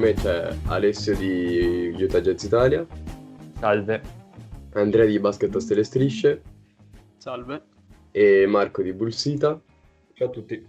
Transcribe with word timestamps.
me 0.00 0.14
c'è 0.14 0.56
Alessio 0.68 1.14
di 1.14 1.94
Utah 1.94 2.22
Jazz 2.22 2.44
Italia. 2.44 2.86
Salve. 3.58 4.00
Andrea 4.72 5.04
di 5.04 5.20
Basket 5.20 5.54
a 5.54 5.60
Stelle 5.60 5.84
Strisce. 5.84 6.42
Salve. 7.18 7.62
E 8.10 8.46
Marco 8.46 8.80
di 8.80 8.94
Bullsita. 8.94 9.60
Ciao 10.14 10.26
a 10.26 10.30
tutti. 10.30 10.66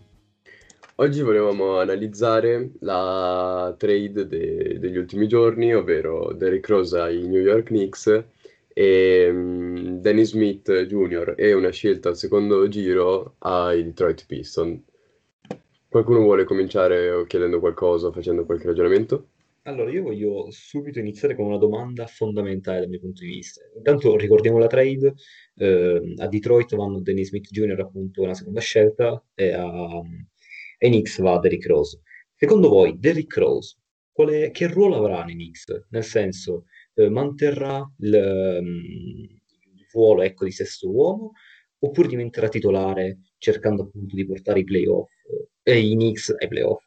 Oggi 0.95 1.21
volevamo 1.21 1.79
analizzare 1.79 2.71
la 2.79 3.73
trade 3.77 4.27
de- 4.27 4.77
degli 4.79 4.97
ultimi 4.97 5.29
giorni, 5.29 5.73
ovvero 5.73 6.33
Derrick 6.33 6.67
Rose 6.67 6.99
ai 6.99 7.25
New 7.25 7.41
York 7.41 7.67
Knicks 7.67 8.23
e 8.67 9.29
um, 9.29 10.01
Danny 10.01 10.25
Smith 10.25 10.69
Jr. 10.87 11.35
e 11.37 11.53
una 11.53 11.69
scelta 11.69 12.09
al 12.09 12.17
secondo 12.17 12.67
giro 12.67 13.35
ai 13.39 13.81
Detroit 13.85 14.25
Pistons. 14.25 14.81
Qualcuno 15.91 16.21
vuole 16.21 16.45
cominciare 16.45 17.25
chiedendo 17.27 17.59
qualcosa, 17.59 18.13
facendo 18.13 18.45
qualche 18.45 18.67
ragionamento? 18.67 19.31
Allora, 19.63 19.91
io 19.91 20.03
voglio 20.03 20.49
subito 20.49 20.99
iniziare 20.99 21.35
con 21.35 21.47
una 21.47 21.57
domanda 21.57 22.07
fondamentale 22.07 22.79
dal 22.79 22.87
mio 22.87 23.01
punto 23.01 23.23
di 23.23 23.27
vista. 23.27 23.59
Intanto 23.75 24.15
ricordiamo 24.15 24.57
la 24.57 24.67
trade, 24.67 25.13
eh, 25.55 26.13
a 26.15 26.27
Detroit 26.29 26.73
vanno 26.77 27.01
Dennis 27.01 27.27
Smith 27.27 27.49
Jr. 27.49 27.81
appunto 27.81 28.21
una 28.21 28.33
seconda 28.33 28.61
scelta 28.61 29.21
e 29.35 29.51
a, 29.51 29.65
a 29.65 30.01
Knicks 30.77 31.19
va 31.19 31.37
Derrick 31.39 31.67
Rose. 31.67 31.99
Secondo 32.35 32.69
voi 32.69 32.97
Derrick 32.97 33.35
Rose 33.35 33.75
quale, 34.13 34.49
che 34.51 34.67
ruolo 34.67 34.95
avrà 34.95 35.25
nei 35.25 35.33
Knicks? 35.33 35.87
Nel 35.89 36.05
senso, 36.05 36.67
eh, 36.93 37.09
manterrà 37.09 37.85
il, 37.97 38.13
il 38.63 39.87
ruolo 39.91 40.21
ecco, 40.21 40.45
di 40.45 40.51
sesto 40.51 40.89
uomo 40.89 41.33
oppure 41.79 42.07
diventerà 42.07 42.47
titolare 42.47 43.17
cercando 43.37 43.83
appunto 43.83 44.15
di 44.15 44.25
portare 44.25 44.61
i 44.61 44.63
playoff 44.63 45.09
e 45.65 45.79
i 45.79 45.93
Knicks 45.95 46.29
ai 46.39 46.47
playoff? 46.47 46.83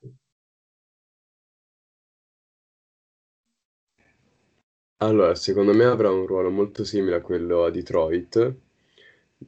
Allora, 4.99 5.35
secondo 5.37 5.73
me 5.75 5.85
avrà 5.85 6.11
un 6.11 6.27
ruolo 6.27 6.51
molto 6.51 6.83
simile 6.85 7.17
a 7.17 7.21
quello 7.21 7.65
a 7.65 7.71
Detroit, 7.71 8.55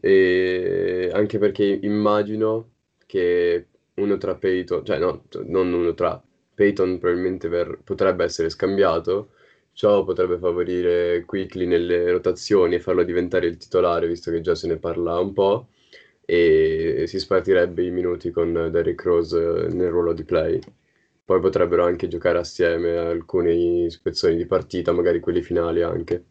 e 0.00 1.10
anche 1.12 1.38
perché 1.38 1.64
immagino 1.82 2.70
che 3.06 3.66
uno 3.94 4.16
tra 4.18 4.34
Peyton, 4.36 4.84
cioè 4.84 4.98
no, 4.98 5.24
non 5.46 5.72
uno 5.72 5.94
tra 5.94 6.22
Peyton 6.54 6.98
probabilmente 6.98 7.48
ver- 7.48 7.78
potrebbe 7.82 8.24
essere 8.24 8.50
scambiato, 8.50 9.30
ciò 9.72 10.04
potrebbe 10.04 10.38
favorire 10.38 11.24
Quickly 11.24 11.64
nelle 11.66 12.10
rotazioni 12.10 12.74
e 12.76 12.80
farlo 12.80 13.02
diventare 13.04 13.46
il 13.46 13.56
titolare, 13.56 14.06
visto 14.08 14.30
che 14.30 14.40
già 14.42 14.54
se 14.54 14.66
ne 14.68 14.76
parla 14.76 15.18
un 15.18 15.32
po', 15.32 15.68
e 16.26 17.04
si 17.06 17.18
spartirebbe 17.18 17.84
i 17.84 17.90
minuti 17.90 18.30
con 18.30 18.52
Derrick 18.70 19.02
Rose 19.04 19.38
nel 19.70 19.90
ruolo 19.90 20.12
di 20.12 20.24
play. 20.24 20.60
Poi 21.24 21.40
potrebbero 21.40 21.84
anche 21.84 22.08
giocare 22.08 22.38
assieme 22.38 22.96
alcuni 22.96 23.90
spezzoni 23.90 24.36
di 24.36 24.46
partita, 24.46 24.92
magari 24.92 25.20
quelli 25.20 25.42
finali 25.42 25.82
anche. 25.82 26.24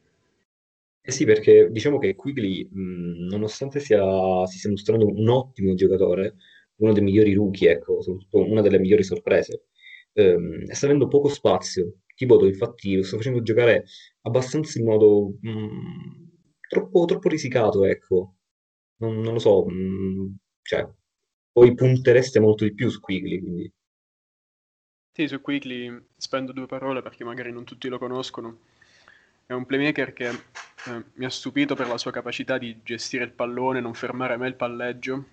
Eh 1.07 1.11
sì, 1.11 1.23
perché 1.25 1.69
diciamo 1.71 1.99
che 1.99 2.15
Quigley, 2.15 2.67
mh, 2.71 3.27
nonostante 3.29 3.79
sia, 3.79 4.01
si 4.47 4.57
stia 4.57 4.71
mostrando 4.71 5.05
un 5.07 5.29
ottimo 5.29 5.75
giocatore, 5.75 6.35
uno 6.77 6.93
dei 6.93 7.03
migliori 7.03 7.33
rookie, 7.33 7.69
ecco, 7.71 8.01
soprattutto 8.01 8.43
una 8.43 8.61
delle 8.61 8.79
migliori 8.79 9.03
sorprese, 9.03 9.65
ehm, 10.13 10.65
sta 10.71 10.85
avendo 10.87 11.07
poco 11.07 11.27
spazio. 11.29 11.97
Thibodeau, 12.15 12.47
infatti, 12.49 12.95
lo 12.95 13.03
sta 13.03 13.17
facendo 13.17 13.41
giocare 13.43 13.85
abbastanza 14.21 14.79
in 14.79 14.85
modo 14.85 15.33
mh, 15.41 16.29
troppo, 16.69 17.05
troppo 17.05 17.29
risicato, 17.29 17.85
ecco. 17.85 18.34
Non, 19.01 19.21
non 19.21 19.33
lo 19.33 19.39
so, 19.39 19.65
mh, 19.65 20.35
cioè, 20.61 20.85
poi 21.51 21.73
puntereste 21.75 22.39
molto 22.41 22.65
di 22.65 22.73
più 22.73 22.89
su 22.89 22.99
Quigley, 22.99 23.39
quindi... 23.39 23.71
Sì, 25.11 25.27
su 25.27 25.41
Quickly 25.41 25.99
spendo 26.15 26.51
due 26.51 26.67
parole 26.67 27.01
perché 27.01 27.23
magari 27.23 27.51
non 27.51 27.63
tutti 27.63 27.87
lo 27.87 27.97
conoscono. 27.97 28.59
È 29.45 29.53
un 29.53 29.65
playmaker 29.65 30.13
che 30.13 30.27
eh, 30.29 31.03
mi 31.13 31.25
ha 31.25 31.29
stupito 31.29 31.73
per 31.75 31.87
la 31.87 31.97
sua 31.97 32.11
capacità 32.11 32.57
di 32.57 32.79
gestire 32.83 33.23
il 33.23 33.31
pallone, 33.31 33.79
non 33.79 33.93
fermare 33.95 34.37
mai 34.37 34.49
il 34.49 34.55
palleggio. 34.55 35.25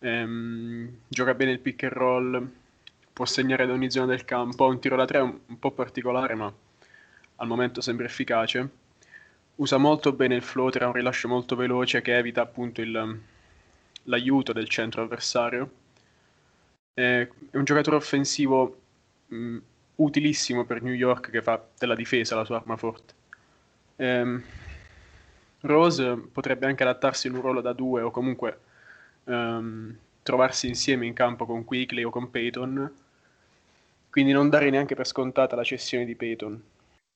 Ehm, 0.00 0.98
gioca 1.08 1.34
bene 1.34 1.52
il 1.52 1.60
pick 1.60 1.84
and 1.84 1.92
roll, 1.92 2.50
può 3.12 3.24
segnare 3.26 3.66
da 3.66 3.72
ogni 3.72 3.90
zona 3.90 4.06
del 4.06 4.24
campo, 4.24 4.64
ha 4.64 4.68
un 4.68 4.80
tiro 4.80 4.96
da 4.96 5.04
tre 5.04 5.18
un, 5.20 5.38
un 5.46 5.58
po' 5.58 5.72
particolare 5.72 6.34
ma 6.34 6.52
al 7.36 7.46
momento 7.46 7.80
sembra 7.80 8.06
efficace. 8.06 8.68
Usa 9.60 9.76
molto 9.76 10.12
bene 10.12 10.36
il 10.36 10.42
floater, 10.42 10.84
ha 10.84 10.86
un 10.86 10.94
rilascio 10.94 11.28
molto 11.28 11.54
veloce 11.54 12.00
che 12.00 12.16
evita 12.16 12.40
appunto 12.40 12.80
il, 12.80 13.20
l'aiuto 14.04 14.54
del 14.54 14.70
centro 14.70 15.02
avversario. 15.02 15.70
È 16.94 17.28
un 17.52 17.64
giocatore 17.64 17.96
offensivo 17.96 18.80
mh, 19.26 19.58
utilissimo 19.96 20.64
per 20.64 20.80
New 20.80 20.94
York 20.94 21.28
che 21.28 21.42
fa 21.42 21.62
della 21.78 21.94
difesa 21.94 22.36
la 22.36 22.46
sua 22.46 22.56
arma 22.56 22.78
forte. 22.78 23.12
Ehm, 23.96 24.42
Rose 25.60 26.16
potrebbe 26.16 26.64
anche 26.64 26.82
adattarsi 26.82 27.26
in 27.26 27.34
un 27.34 27.42
ruolo 27.42 27.60
da 27.60 27.74
due 27.74 28.00
o 28.00 28.10
comunque 28.10 28.60
um, 29.24 29.94
trovarsi 30.22 30.68
insieme 30.68 31.04
in 31.04 31.12
campo 31.12 31.44
con 31.44 31.64
Quigley 31.64 32.02
o 32.04 32.08
con 32.08 32.30
Peyton, 32.30 32.90
quindi 34.08 34.32
non 34.32 34.48
dare 34.48 34.70
neanche 34.70 34.94
per 34.94 35.06
scontata 35.06 35.54
la 35.54 35.64
cessione 35.64 36.06
di 36.06 36.14
Peyton. 36.14 36.62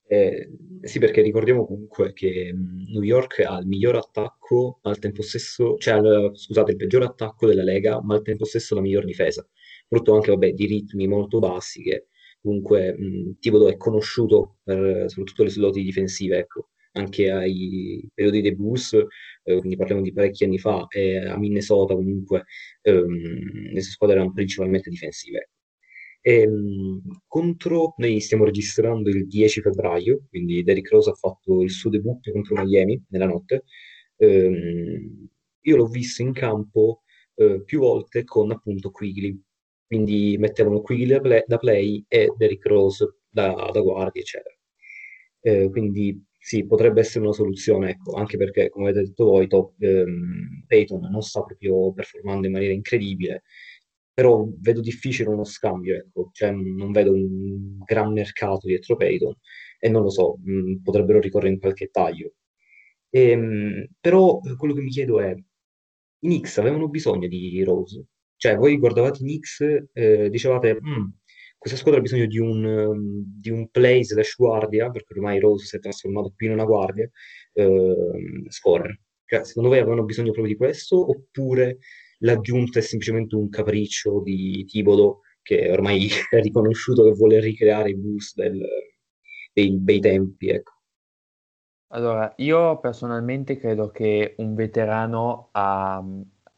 Eh, 0.06 0.50
sì, 0.82 0.98
perché 0.98 1.22
ricordiamo 1.22 1.65
comunque 1.66 2.12
che 2.12 2.53
New 2.54 3.03
York 3.03 3.41
ha 3.41 3.59
il 3.59 3.66
miglior 3.66 3.97
attacco, 3.97 4.78
ma 4.82 4.91
al 4.91 4.98
tempo 4.98 5.22
stesso, 5.22 5.76
cioè, 5.78 5.98
scusate, 6.34 6.72
il 6.72 6.76
peggior 6.76 7.03
attacco 7.04 7.47
della 7.47 7.62
Lega, 7.62 8.03
ma 8.03 8.14
al 8.14 8.22
tempo 8.22 8.44
stesso 8.44 8.75
la 8.75 8.82
miglior 8.82 9.04
difesa. 9.04 9.47
Frutto 9.88 10.14
anche, 10.14 10.31
vabbè, 10.31 10.53
di 10.53 10.66
ritmi 10.66 11.06
molto 11.09 11.38
bassi 11.38 11.82
che 11.82 12.06
comunque 12.43 12.94
mh, 12.98 13.37
Thibodeau 13.41 13.70
è 13.72 13.76
conosciuto 13.78 14.59
per 14.62 15.04
soprattutto 15.09 15.44
le 15.44 15.53
doti 15.54 15.82
difensive, 15.82 16.38
ecco, 16.38 16.69
anche 16.93 17.31
ai 17.31 18.06
periodi 18.12 18.43
dei 18.43 18.54
Bulls, 18.54 18.93
eh, 18.93 19.56
quindi 19.59 19.76
parliamo 19.76 20.03
di 20.03 20.12
parecchi 20.12 20.44
anni 20.44 20.59
fa, 20.59 20.87
e 20.91 21.16
a 21.16 21.38
Minnesota 21.38 21.94
comunque 21.94 22.44
ehm, 22.82 23.72
le 23.72 23.81
sue 23.81 23.91
squadre 23.93 24.16
erano 24.16 24.32
principalmente 24.32 24.91
difensive. 24.91 25.48
E, 26.27 26.47
mh, 26.49 27.21
contro, 27.27 27.95
noi 27.99 28.21
stiamo 28.21 28.45
registrando 28.45 29.11
il 29.11 29.27
10 29.27 29.61
febbraio, 29.61 30.23
quindi 30.31 30.62
Derrick 30.62 30.91
Rose 30.91 31.11
ha 31.11 31.15
fatto 31.15 31.61
il 31.62 31.71
suo 31.71 31.91
debutto 31.91 32.33
contro 32.33 32.55
Miami 32.62 33.03
nella 33.09 33.27
notte. 33.27 33.65
Ehm, 34.17 35.29
io 35.62 35.77
l'ho 35.77 35.87
visto 35.87 36.23
in 36.23 36.33
campo 36.33 37.03
eh, 37.35 37.62
più 37.65 37.81
volte 37.81 38.25
con 38.25 38.51
appunto 38.53 38.91
Quigley, 38.91 39.39
quindi 39.87 40.37
mettevano 40.39 40.81
Quigley 40.81 41.07
da 41.09 41.21
play, 41.21 41.43
da 41.47 41.59
play 41.59 42.05
e 42.09 42.33
Derrick 42.37 42.67
Rose 42.67 43.17
da, 43.29 43.69
da 43.73 43.81
guardia, 43.81 44.21
eccetera. 44.23 44.55
Eh, 45.41 45.69
quindi 45.71 46.23
sì, 46.39 46.67
potrebbe 46.67 47.01
essere 47.01 47.25
una 47.25 47.33
soluzione, 47.35 47.91
ecco, 47.91 48.12
anche 48.15 48.37
perché, 48.37 48.69
come 48.71 48.89
avete 48.91 49.06
detto 49.06 49.25
voi, 49.25 49.47
top, 49.49 49.73
ehm, 49.81 50.65
Peyton 50.67 51.01
non 51.11 51.23
sta 51.23 51.43
proprio 51.43 51.93
performando 51.93 52.47
in 52.47 52.53
maniera 52.53 52.73
incredibile, 52.75 53.43
però 54.14 54.47
vedo 54.60 54.80
difficile 54.80 55.28
uno 55.28 55.44
scambio, 55.44 55.97
ecco, 55.97 56.30
cioè 56.32 56.52
non 56.52 56.92
vedo 56.92 57.12
un 57.12 57.78
gran 57.84 58.12
mercato 58.12 58.66
dietro 58.66 58.97
Peyton 58.97 59.34
e 59.78 59.88
non 59.88 60.02
lo 60.02 60.10
so, 60.10 60.38
mh, 60.42 60.82
potrebbero 60.82 61.20
ricorrere 61.20 61.52
in 61.52 61.58
qualche 61.60 61.88
taglio. 61.88 62.34
E, 63.10 63.36
mh, 63.36 63.88
però 64.00 64.38
quello 64.56 64.75
che 64.75 64.80
mi 64.82 64.91
chiedo 64.91 65.20
è, 65.20 65.32
i 65.34 66.26
Knicks 66.26 66.58
avevano 66.58 66.88
bisogno 66.88 67.28
di 67.28 67.62
Rose? 67.64 68.06
Cioè, 68.36 68.56
voi 68.56 68.78
guardavate 68.78 69.19
i 69.19 69.22
Knicks, 69.26 69.60
eh, 69.92 70.28
dicevate, 70.31 70.75
mm, 70.75 71.06
questa 71.58 71.78
squadra 71.78 72.00
ha 72.00 72.02
bisogno 72.02 72.26
di 72.26 72.38
un, 72.38 72.64
um, 72.64 73.25
di 73.41 73.50
un 73.50 73.69
play 73.70 74.04
slash 74.04 74.36
guardia, 74.36 74.91
perché 74.91 75.14
ormai 75.14 75.40
Rose 75.40 75.67
si 75.67 75.76
è 75.76 75.78
trasformato 75.81 76.32
più 76.37 76.49
in 76.49 76.52
una 76.55 76.64
guardia, 76.64 77.08
eh, 77.52 77.94
scorer. 78.49 79.00
Cioè, 79.26 79.44
secondo 79.44 79.70
voi 79.70 79.78
avevano 79.78 80.05
bisogno 80.05 80.32
proprio 80.32 80.52
di 80.52 80.58
questo, 80.58 81.08
oppure 81.08 81.78
l'aggiunta 82.25 82.79
è 82.79 82.82
semplicemente 82.82 83.37
un 83.37 83.49
capriccio 83.49 84.21
di 84.21 84.65
Tibodo 84.65 85.21
che 85.43 85.71
ormai 85.71 86.09
è 86.31 86.41
riconosciuto 86.41 87.05
che 87.05 87.12
vuole 87.12 87.38
ricreare 87.38 87.91
i 87.91 87.97
boost 87.97 88.37
del, 88.37 88.61
dei 89.53 89.71
bei 89.79 90.00
tempi, 90.00 90.49
ecco. 90.49 90.73
Allora, 91.88 92.32
io 92.38 92.81
personalmente 92.81 93.56
credo 93.56 93.91
che 93.91 94.35
un 94.38 94.55
veterano 94.55 95.50
a, 95.53 96.03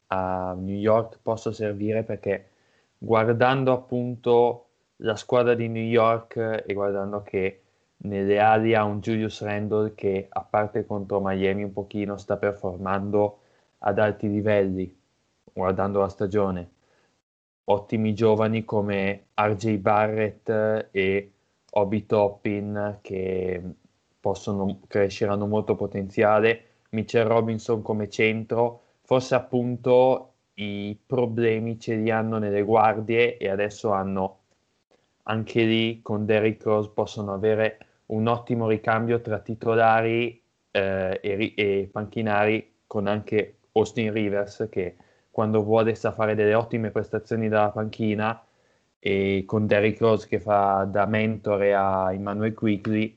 a 0.07 0.53
New 0.57 0.75
York 0.75 1.19
possa 1.21 1.51
servire 1.51 2.03
perché 2.03 2.49
guardando 2.97 3.71
appunto 3.71 4.69
la 5.01 5.15
squadra 5.15 5.53
di 5.53 5.67
New 5.67 5.83
York 5.83 6.63
e 6.65 6.73
guardando 6.73 7.21
che 7.21 7.61
nelle 7.97 8.39
ali 8.39 8.73
ha 8.73 8.83
un 8.83 8.99
Julius 8.99 9.41
Randle 9.43 9.93
che 9.93 10.25
a 10.27 10.41
parte 10.41 10.85
contro 10.87 11.21
Miami 11.21 11.63
un 11.63 11.73
pochino 11.73 12.17
sta 12.17 12.37
performando 12.37 13.41
ad 13.79 13.99
alti 13.99 14.27
livelli 14.29 14.96
guardando 15.57 15.99
la 15.99 16.09
stagione. 16.09 16.69
Ottimi 17.65 18.13
giovani 18.13 18.63
come 18.63 19.27
RJ 19.33 19.77
Barrett 19.77 20.87
e 20.91 21.31
Obi 21.71 22.05
Toppin 22.05 22.99
che 23.01 23.61
possono 24.19 24.79
crescere 24.87 25.31
hanno 25.31 25.47
molto 25.47 25.75
potenziale. 25.75 26.63
Mitchell 26.91 27.27
Robinson 27.27 27.81
come 27.81 28.09
centro. 28.09 28.83
Forse 29.01 29.35
appunto 29.35 30.33
i 30.55 30.97
problemi 31.05 31.79
ce 31.79 31.95
li 31.95 32.09
hanno 32.09 32.37
nelle 32.37 32.61
guardie 32.61 33.37
e 33.37 33.49
adesso 33.49 33.91
hanno 33.91 34.39
anche 35.23 35.63
lì 35.63 36.01
con 36.01 36.25
Derrick 36.25 36.63
Rose 36.63 36.89
possono 36.93 37.33
avere 37.33 37.79
un 38.07 38.27
ottimo 38.27 38.67
ricambio 38.67 39.19
tra 39.19 39.39
titolari 39.39 40.41
eh, 40.71 41.19
e, 41.21 41.53
e, 41.55 41.89
panchinari 41.91 42.75
con 42.87 43.07
anche 43.07 43.57
Austin 43.73 44.13
Rivers 44.13 44.67
che 44.69 44.95
quando 45.37 45.61
vuole 45.61 45.93
sa 45.93 46.13
fare 46.13 46.33
delle 46.33 46.55
ottime 46.55 46.89
prestazioni 46.89 47.47
dalla 47.47 47.69
panchina 47.69 48.43
e 48.97 49.43
con 49.45 49.67
Derrick 49.67 49.99
Rose 49.99 50.27
che 50.27 50.39
fa 50.39 50.83
da 50.85 51.05
mentore 51.05 51.75
a 51.75 52.11
Emmanuel 52.11 52.55
Quickly 52.55 53.15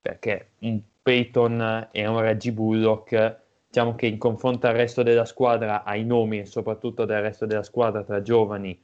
perché 0.00 0.52
un 0.60 0.80
Peyton 1.02 1.88
e 1.90 2.06
un 2.06 2.20
Reggie 2.20 2.52
Bullock 2.52 3.40
diciamo 3.66 3.94
che 3.96 4.06
in 4.06 4.16
confronto 4.16 4.66
al 4.66 4.76
resto 4.76 5.02
della 5.02 5.26
squadra 5.26 5.84
ai 5.84 6.06
nomi 6.06 6.38
e 6.38 6.46
soprattutto 6.46 7.04
del 7.04 7.20
resto 7.20 7.44
della 7.44 7.62
squadra 7.62 8.02
tra 8.02 8.22
giovani 8.22 8.80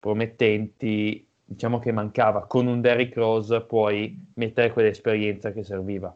promettenti 0.00 1.24
diciamo 1.44 1.78
che 1.78 1.92
mancava 1.92 2.48
con 2.48 2.66
un 2.66 2.80
Derrick 2.80 3.14
Rose 3.14 3.60
puoi 3.60 4.26
mettere 4.34 4.72
quell'esperienza 4.72 5.52
che 5.52 5.62
serviva. 5.62 6.12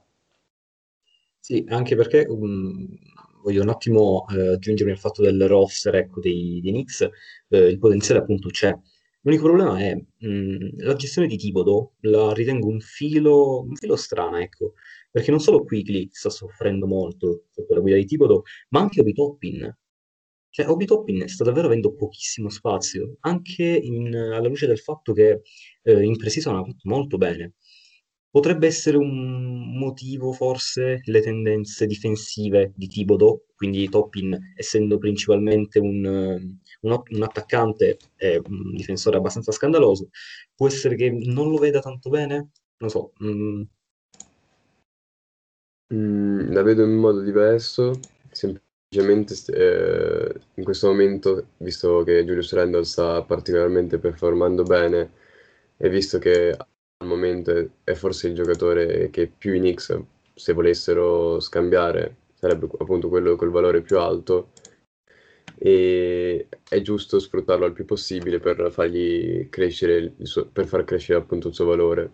Sì, 1.38 1.64
anche 1.69 1.94
perché 1.94 2.26
um, 2.28 2.99
voglio 3.42 3.62
un 3.62 3.69
attimo 3.69 4.26
eh, 4.28 4.54
aggiungere 4.54 4.90
il 4.90 4.98
fatto 4.98 5.22
del 5.22 5.46
roster 5.48 5.94
ecco, 5.96 6.20
dei, 6.20 6.60
dei 6.62 6.72
Knicks, 6.72 7.08
eh, 7.48 7.66
il 7.69 7.78
potenziale 7.78 8.20
appunto 8.20 8.48
c'è. 8.48 8.75
L'unico 9.22 9.44
problema 9.44 9.78
è 9.78 9.94
mh, 9.94 10.26
mm, 10.26 10.69
la 10.78 10.94
gestione 10.94 11.28
di 11.28 11.37
Thibodeau, 11.37 11.92
la 12.00 12.32
ritengo 12.32 12.69
un 12.69 12.81
filo, 12.81 13.60
un 13.62 13.75
filo 13.76 13.96
strana, 13.96 14.40
ecco, 14.40 14.75
perché 15.10 15.31
non 15.31 15.40
solo 15.40 15.62
Quigley 15.64 16.08
sta 16.10 16.31
soffrendo 16.31 16.87
molto 16.87 17.44
sotto 17.50 17.75
la 17.75 17.81
guida 17.81 17.96
di 17.96 18.06
Thibodeau, 18.06 18.42
ma 18.70 18.81
anche 18.81 19.00
Obi 19.00 19.12
Toppin. 19.12 19.76
Cioè, 20.52 20.69
Obi 20.69 20.84
Toppin 20.86 21.28
sta 21.28 21.44
davvero 21.44 21.66
avendo 21.66 21.94
pochissimo 21.94 22.48
spazio, 22.48 23.16
anche 23.20 23.64
in, 23.64 24.14
alla 24.14 24.48
luce 24.48 24.66
del 24.66 24.78
fatto 24.78 25.12
che 25.12 25.43
eh, 25.82 26.02
in 26.02 26.16
pre-season 26.16 26.56
ha 26.56 26.64
fatto 26.64 26.88
molto 26.88 27.16
bene. 27.19 27.54
Potrebbe 28.31 28.67
essere 28.69 28.97
un 28.97 29.77
motivo, 29.77 30.32
forse, 30.32 31.00
le 31.05 31.21
tendenze 31.21 31.87
difensive 31.87 32.73
di 32.77 32.87
Thibodeau, 32.87 33.43
quindi 33.56 33.88
Toppin, 33.88 34.38
essendo 34.56 34.99
principalmente 34.99 35.81
un, 35.81 36.05
un, 36.05 37.03
un 37.11 37.23
attaccante 37.23 37.99
e 38.17 38.41
un 38.47 38.75
difensore 38.75 39.17
abbastanza 39.17 39.50
scandaloso, 39.50 40.11
può 40.55 40.69
essere 40.69 40.94
che 40.94 41.11
non 41.11 41.50
lo 41.50 41.56
veda 41.56 41.81
tanto 41.81 42.09
bene? 42.09 42.50
Non 42.79 42.88
so. 42.88 43.12
Mm. 43.25 43.62
Mm, 45.93 46.53
la 46.53 46.62
vedo 46.62 46.85
in 46.85 46.94
modo 46.94 47.21
diverso, 47.21 47.99
semplicemente 48.31 49.35
eh, 49.53 50.41
in 50.55 50.65
questo 50.65 50.87
momento, 50.87 51.49
visto 51.59 52.05
che 52.05 52.25
Julius 52.25 52.53
Randall 52.53 52.82
sta 52.82 53.23
particolarmente 53.23 53.99
performando 53.99 54.62
bene 54.62 55.11
e 55.77 55.88
visto 55.88 56.19
che 56.19 56.56
al 57.02 57.06
momento 57.06 57.70
è 57.82 57.94
forse 57.94 58.29
il 58.29 58.35
giocatore 58.35 59.08
che 59.11 59.26
più 59.26 59.55
i 59.55 59.58
Knicks, 59.58 59.99
se 60.35 60.52
volessero 60.52 61.41
scambiare, 61.41 62.17
sarebbe 62.35 62.69
appunto 62.79 63.08
quello 63.08 63.37
col 63.37 63.50
valore 63.50 63.81
più 63.81 63.99
alto 63.99 64.50
e 65.56 66.47
è 66.69 66.81
giusto 66.82 67.19
sfruttarlo 67.19 67.64
al 67.64 67.73
più 67.73 67.85
possibile 67.87 68.38
per 68.38 68.70
fargli 68.70 69.49
crescere, 69.49 70.12
suo, 70.23 70.47
per 70.47 70.67
far 70.67 70.85
crescere 70.85 71.19
appunto 71.19 71.49
il 71.49 71.55
suo 71.55 71.64
valore. 71.64 72.12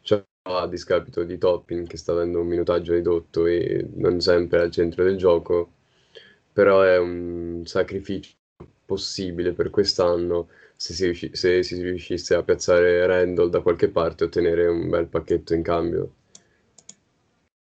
Ciò 0.00 0.22
a 0.44 0.66
discapito 0.66 1.24
di 1.24 1.38
Toppin 1.38 1.86
che 1.86 1.96
sta 1.98 2.12
avendo 2.12 2.40
un 2.40 2.46
minutaggio 2.46 2.94
ridotto 2.94 3.46
e 3.46 3.86
non 3.94 4.20
sempre 4.20 4.60
al 4.60 4.70
centro 4.70 5.04
del 5.04 5.16
gioco, 5.16 5.72
però 6.52 6.82
è 6.82 6.98
un 6.98 7.62
sacrificio 7.66 8.32
possibile 8.86 9.52
per 9.52 9.70
quest'anno 9.70 10.48
se 10.82 10.94
si, 10.94 11.04
riusci- 11.04 11.30
se 11.32 11.62
si 11.62 11.80
riuscisse 11.80 12.34
a 12.34 12.42
piazzare 12.42 13.06
Randall 13.06 13.50
da 13.50 13.60
qualche 13.60 13.88
parte 13.88 14.24
e 14.24 14.26
ottenere 14.26 14.66
un 14.66 14.88
bel 14.88 15.06
pacchetto 15.06 15.54
in 15.54 15.62
cambio. 15.62 16.14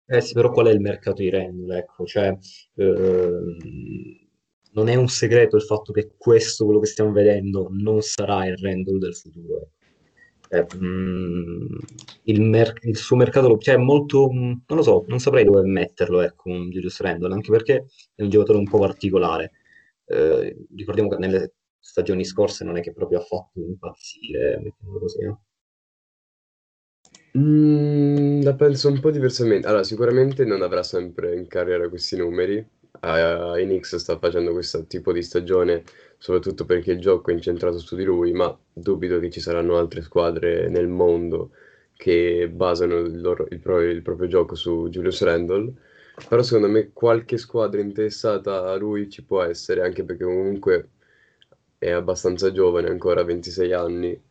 Eh 0.08 0.22
sì, 0.22 0.34
però 0.34 0.50
qual 0.50 0.66
è 0.66 0.72
il 0.72 0.80
mercato 0.80 1.22
di 1.22 1.30
Randall? 1.30 1.78
Ecco, 1.78 2.06
cioè, 2.06 2.36
ehm, 2.78 3.58
non 4.72 4.88
è 4.88 4.96
un 4.96 5.08
segreto 5.08 5.56
il 5.56 5.62
fatto 5.62 5.92
che 5.92 6.14
questo, 6.18 6.66
quello 6.66 6.80
che 6.80 6.88
stiamo 6.88 7.12
vedendo, 7.12 7.68
non 7.70 8.02
sarà 8.02 8.48
il 8.48 8.58
Randall 8.58 8.98
del 8.98 9.16
futuro. 9.16 9.70
Eh, 10.50 10.66
mm, 10.78 11.78
il, 12.24 12.42
mer- 12.42 12.74
il, 12.82 12.98
suo 12.98 13.16
mercato 13.18 13.56
cioè, 13.60 13.76
è 13.76 13.78
molto, 13.78 14.32
non 14.32 14.64
lo 14.66 14.82
so, 14.82 15.06
non 15.08 15.20
saprei 15.20 15.44
dove 15.44 15.62
metterlo, 15.62 16.22
ecco, 16.22 16.50
Julius 16.50 17.00
Randall, 17.02 17.34
anche 17.34 17.52
perché 17.52 17.86
è 18.16 18.24
un 18.24 18.30
giocatore 18.30 18.58
un 18.58 18.68
po' 18.68 18.80
particolare. 18.80 19.52
Eh, 20.06 20.66
ricordiamo 20.76 21.10
che 21.10 21.18
nelle 21.18 21.54
stagioni 21.82 22.24
scorse 22.24 22.64
non 22.64 22.78
è 22.78 22.82
che 22.82 22.94
proprio 22.94 23.20
ha 23.20 23.24
fatto 23.24 23.60
impazzire, 23.60 24.60
mettiamolo 24.64 25.00
così, 25.00 25.26
no? 25.26 25.44
Mm, 27.38 28.42
la 28.44 28.56
penso 28.56 28.90
un 28.90 29.00
po' 29.00 29.12
diversamente. 29.12 29.68
Allora, 29.68 29.84
sicuramente 29.84 30.46
non 30.46 30.62
avrà 30.62 30.84
sempre 30.84 31.36
in 31.36 31.48
carriera 31.48 31.90
questi 31.90 32.18
numeri. 32.18 32.58
Uh, 33.02 33.56
Enix 33.56 33.96
sta 33.96 34.18
facendo 34.20 34.52
questo 34.52 34.86
tipo 34.86 35.12
di 35.14 35.24
stagione 35.24 35.84
soprattutto 36.18 36.66
perché 36.66 36.92
il 36.92 37.00
gioco 37.00 37.32
è 37.32 37.34
incentrato 37.34 37.80
su 37.80 37.96
di 37.96 38.04
lui, 38.04 38.32
ma 38.34 38.56
dubito 38.72 39.20
che 39.20 39.30
ci 39.32 39.40
saranno 39.40 39.78
altre 39.78 40.02
squadre 40.02 40.70
nel 40.70 40.88
mondo 40.88 41.52
che 41.96 42.50
basano 42.50 42.98
il, 43.00 43.22
loro, 43.22 43.48
il, 43.50 43.60
pro, 43.60 43.82
il 43.82 44.02
proprio 44.02 44.28
gioco 44.28 44.56
su 44.56 44.88
Julius 44.90 45.22
Randle. 45.24 45.74
Però 46.28 46.42
secondo 46.44 46.68
me 46.68 46.92
qualche 46.94 47.38
squadra 47.38 47.82
interessata 47.82 48.70
a 48.70 48.76
lui 48.76 49.10
ci 49.10 49.24
può 49.24 49.42
essere, 49.42 49.82
anche 49.82 50.04
perché 50.04 50.24
comunque 50.26 50.90
è 51.82 51.90
abbastanza 51.92 52.52
giovane, 52.52 52.90
ancora 52.90 53.24
26 53.24 53.74
anni, 53.74 54.22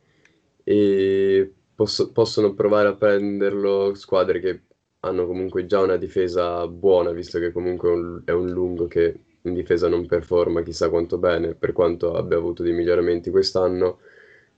e 0.64 1.52
posso, 1.74 2.12
possono 2.12 2.54
provare 2.54 2.88
a 2.88 2.94
prenderlo 2.94 3.94
squadre 3.94 4.38
che 4.40 4.62
hanno 5.00 5.26
comunque 5.26 5.66
già 5.66 5.80
una 5.80 5.96
difesa 5.96 6.66
buona, 6.68 7.10
visto 7.12 7.38
che 7.40 7.50
comunque 7.52 7.88
è 7.90 7.92
un, 7.92 8.22
è 8.26 8.30
un 8.32 8.50
lungo 8.50 8.86
che 8.86 9.20
in 9.42 9.54
difesa 9.54 9.88
non 9.88 10.06
performa 10.06 10.62
chissà 10.62 10.90
quanto 10.90 11.18
bene, 11.18 11.54
per 11.54 11.72
quanto 11.72 12.14
abbia 12.14 12.36
avuto 12.36 12.62
dei 12.62 12.72
miglioramenti 12.72 13.30
quest'anno, 13.30 13.98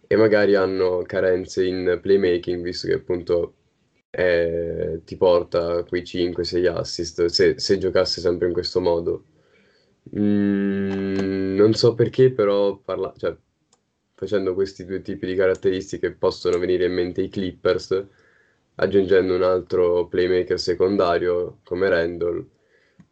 e 0.06 0.16
magari 0.16 0.54
hanno 0.54 1.02
carenze 1.06 1.64
in 1.64 1.98
playmaking, 2.02 2.62
visto 2.62 2.88
che 2.88 2.94
appunto 2.94 3.54
è, 4.10 4.98
ti 5.04 5.16
porta 5.16 5.84
quei 5.84 6.04
5-6 6.04 6.66
assist, 6.66 7.24
se, 7.26 7.58
se 7.58 7.78
giocasse 7.78 8.20
sempre 8.20 8.48
in 8.48 8.52
questo 8.52 8.80
modo. 8.80 9.24
Mm, 10.18 10.61
non 11.54 11.74
so 11.74 11.94
perché, 11.94 12.32
però 12.32 12.76
parla- 12.78 13.12
cioè, 13.16 13.36
facendo 14.14 14.54
questi 14.54 14.84
due 14.84 15.02
tipi 15.02 15.26
di 15.26 15.34
caratteristiche 15.34 16.12
possono 16.12 16.58
venire 16.58 16.86
in 16.86 16.92
mente 16.94 17.22
i 17.22 17.28
Clippers, 17.28 18.04
aggiungendo 18.76 19.34
un 19.34 19.42
altro 19.42 20.06
playmaker 20.08 20.58
secondario 20.58 21.58
come 21.64 21.88
Randall. 21.88 22.46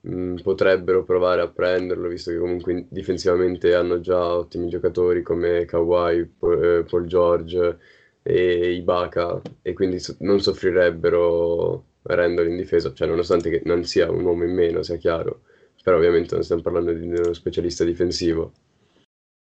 Mm, 0.09 0.37
potrebbero 0.37 1.05
provare 1.05 1.43
a 1.43 1.49
prenderlo, 1.49 2.09
visto 2.09 2.31
che 2.31 2.39
comunque 2.39 2.87
difensivamente 2.89 3.75
hanno 3.75 4.01
già 4.01 4.35
ottimi 4.35 4.69
giocatori 4.69 5.23
come 5.23 5.65
Kawhi, 5.67 6.19
eh, 6.21 6.85
Paul 6.89 7.07
George 7.07 7.79
e 8.23 8.73
Ibaka, 8.75 9.41
e 9.63 9.73
quindi 9.75 9.99
non 10.21 10.41
soffrirebbero 10.41 11.85
Randall 12.03 12.49
in 12.49 12.57
difesa, 12.57 12.93
cioè 12.95 13.09
nonostante 13.09 13.61
non 13.65 13.85
sia 13.85 14.11
un 14.11 14.25
uomo 14.25 14.45
in 14.45 14.55
meno, 14.55 14.83
sia 14.83 14.97
chiaro 14.97 15.43
però 15.83 15.97
ovviamente 15.97 16.35
non 16.35 16.45
stiamo 16.45 16.63
parlando 16.63 16.93
di 16.93 17.07
uno 17.07 17.33
specialista 17.33 17.85
difensivo. 17.85 18.53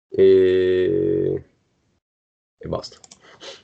E, 0.07 1.43
e 2.57 2.67
basta. 2.67 2.99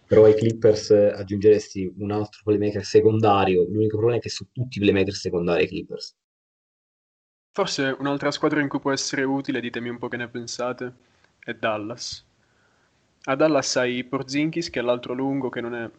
Però 0.05 0.25
ai 0.25 0.35
Clippers 0.35 0.91
aggiungeresti 0.91 1.93
un 1.97 2.11
altro 2.11 2.41
playmaker 2.43 2.83
secondario. 2.83 3.63
L'unico 3.63 3.97
problema 3.97 4.19
è 4.19 4.21
che 4.21 4.29
su 4.29 4.47
tutti 4.51 4.77
i 4.77 4.81
playmaker 4.81 5.13
secondari 5.13 5.61
ai 5.61 5.67
Clippers. 5.67 6.15
Forse 7.51 7.95
un'altra 7.99 8.31
squadra 8.31 8.61
in 8.61 8.67
cui 8.67 8.79
può 8.79 8.91
essere 8.91 9.23
utile, 9.23 9.59
ditemi 9.59 9.89
un 9.89 9.97
po' 9.97 10.07
che 10.07 10.17
ne 10.17 10.27
pensate, 10.27 10.93
è 11.39 11.53
Dallas. 11.53 12.25
A 13.23 13.35
Dallas 13.35 13.75
hai 13.77 14.03
Porzinkis, 14.03 14.69
che 14.69 14.79
è 14.79 14.83
l'altro 14.83 15.13
lungo 15.13 15.49
che, 15.49 15.59
è, 15.59 15.89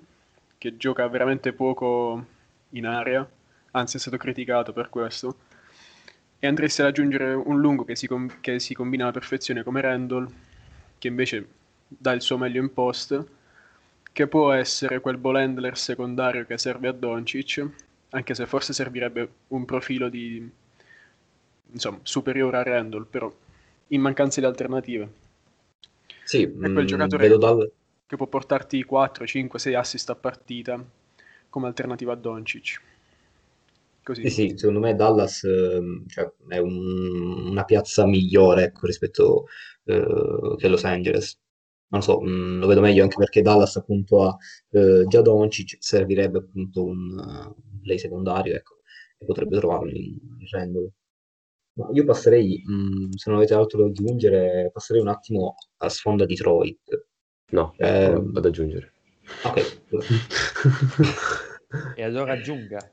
che 0.56 0.76
gioca 0.76 1.06
veramente 1.08 1.52
poco 1.52 2.24
in 2.70 2.86
area, 2.86 3.28
anzi 3.72 3.96
è 3.96 4.00
stato 4.00 4.16
criticato 4.16 4.72
per 4.72 4.88
questo 4.88 5.36
e 6.38 6.46
andresti 6.46 6.80
ad 6.80 6.88
aggiungere 6.88 7.34
un 7.34 7.60
lungo 7.60 7.84
che 7.84 7.96
si, 7.96 8.06
com- 8.06 8.40
che 8.40 8.58
si 8.60 8.74
combina 8.74 9.04
alla 9.04 9.12
perfezione 9.12 9.62
come 9.62 9.80
Randall, 9.80 10.28
che 10.98 11.08
invece 11.08 11.48
dà 11.88 12.12
il 12.12 12.22
suo 12.22 12.38
meglio 12.38 12.62
in 12.62 12.72
post, 12.72 13.24
che 14.12 14.26
può 14.26 14.52
essere 14.52 15.00
quel 15.00 15.16
ball 15.16 15.36
handler 15.36 15.76
secondario 15.76 16.44
che 16.44 16.58
serve 16.58 16.88
a 16.88 16.92
Doncic, 16.92 17.66
anche 18.10 18.34
se 18.34 18.46
forse 18.46 18.72
servirebbe 18.72 19.28
un 19.48 19.64
profilo 19.64 20.08
di 20.08 20.48
insomma, 21.70 21.98
superiore 22.02 22.56
a 22.56 22.62
Randall, 22.62 23.06
però 23.08 23.32
in 23.88 24.00
mancanza 24.00 24.40
di 24.40 24.46
alternative. 24.46 25.08
Sì, 26.24 26.42
è 26.42 26.50
quel 26.50 26.70
mm, 26.70 26.86
giocatore 26.86 27.28
dal... 27.36 27.72
che 28.06 28.16
può 28.16 28.26
portarti 28.26 28.82
4, 28.84 29.26
5, 29.26 29.58
6 29.58 29.74
assist 29.74 30.10
a 30.10 30.14
partita 30.14 30.82
come 31.48 31.66
alternativa 31.66 32.12
a 32.12 32.16
Doncic. 32.16 32.80
Così. 34.08 34.22
Sì, 34.22 34.30
sì, 34.30 34.52
secondo 34.56 34.80
me 34.80 34.94
Dallas 34.94 35.44
eh, 35.44 35.82
cioè, 36.06 36.32
è 36.48 36.56
un- 36.56 37.48
una 37.50 37.64
piazza 37.64 38.06
migliore 38.06 38.64
ecco, 38.64 38.86
rispetto 38.86 39.48
eh, 39.84 40.54
che 40.56 40.68
Los 40.68 40.84
Angeles. 40.84 41.38
non 41.88 42.00
so, 42.00 42.18
mh, 42.18 42.30
mm, 42.30 42.60
lo 42.60 42.66
vedo 42.68 42.80
meglio 42.80 43.02
anche 43.02 43.16
perché 43.18 43.42
Dallas 43.42 43.76
appunto 43.76 44.26
ha 44.26 44.34
eh, 44.70 45.04
già 45.08 45.20
Doncic, 45.20 45.76
servirebbe 45.78 46.38
appunto 46.38 46.86
un 46.86 47.18
uh, 47.18 47.54
play 47.82 47.98
secondario, 47.98 48.54
ecco, 48.54 48.76
e 49.18 49.26
potrebbe 49.26 49.58
trovarlo 49.58 49.90
in, 49.90 50.16
in 50.38 50.46
Randall. 50.52 50.90
Ma 51.74 51.90
io 51.92 52.04
passerei, 52.04 52.62
mh, 52.64 53.10
se 53.10 53.28
non 53.28 53.38
avete 53.38 53.52
altro 53.52 53.82
da 53.82 53.88
aggiungere, 53.88 54.70
passerei 54.72 55.02
un 55.02 55.08
attimo 55.08 55.56
a 55.76 55.88
sfonda 55.90 56.24
Detroit. 56.24 56.78
No, 57.50 57.74
eh, 57.76 58.08
vado 58.10 58.38
ad 58.38 58.46
aggiungere. 58.46 58.92
Ok. 59.44 59.80
e 61.94 62.02
allora 62.02 62.32
aggiunga. 62.32 62.90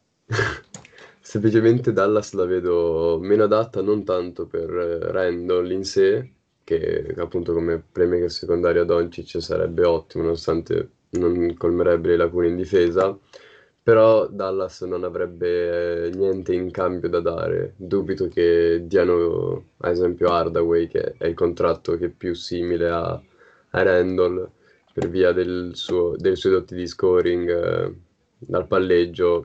Semplicemente 1.28 1.92
Dallas 1.92 2.34
la 2.34 2.46
vedo 2.46 3.18
meno 3.20 3.46
adatta 3.46 3.82
non 3.82 4.04
tanto 4.04 4.46
per 4.46 4.70
Randall 4.70 5.72
in 5.72 5.84
sé, 5.84 6.34
che 6.64 7.16
appunto 7.18 7.52
come 7.52 7.82
playmaker 7.92 8.30
secondario 8.30 8.84
a 8.84 8.86
Doncic 8.86 9.42
sarebbe 9.42 9.86
ottimo, 9.86 10.24
nonostante 10.24 10.90
non 11.18 11.56
colmerebbe 11.58 12.10
le 12.10 12.18
lacune 12.18 12.50
in 12.50 12.56
difesa, 12.56 13.18
però 13.82 14.28
Dallas 14.28 14.82
non 14.82 15.04
avrebbe 15.04 16.12
niente 16.14 16.54
in 16.54 16.70
cambio 16.70 17.10
da 17.10 17.22
dare. 17.22 17.74
Dubito 17.76 18.28
che 18.28 18.84
diano, 18.86 19.70
ad 19.78 19.92
esempio, 19.92 20.30
Hardaway, 20.30 20.88
che 20.88 21.16
è 21.18 21.26
il 21.26 21.34
contratto 21.34 21.98
che 21.98 22.06
è 22.06 22.10
più 22.10 22.36
simile 22.36 22.88
a, 22.90 23.20
a 23.72 23.82
Randall, 23.82 24.48
per 24.94 25.10
via 25.10 25.32
del 25.32 25.72
suo, 25.74 26.14
dei 26.18 26.36
suoi 26.36 26.54
dotti 26.54 26.76
di 26.76 26.86
scoring 26.86 27.50
eh, 27.50 27.94
dal 28.38 28.68
palleggio, 28.68 29.44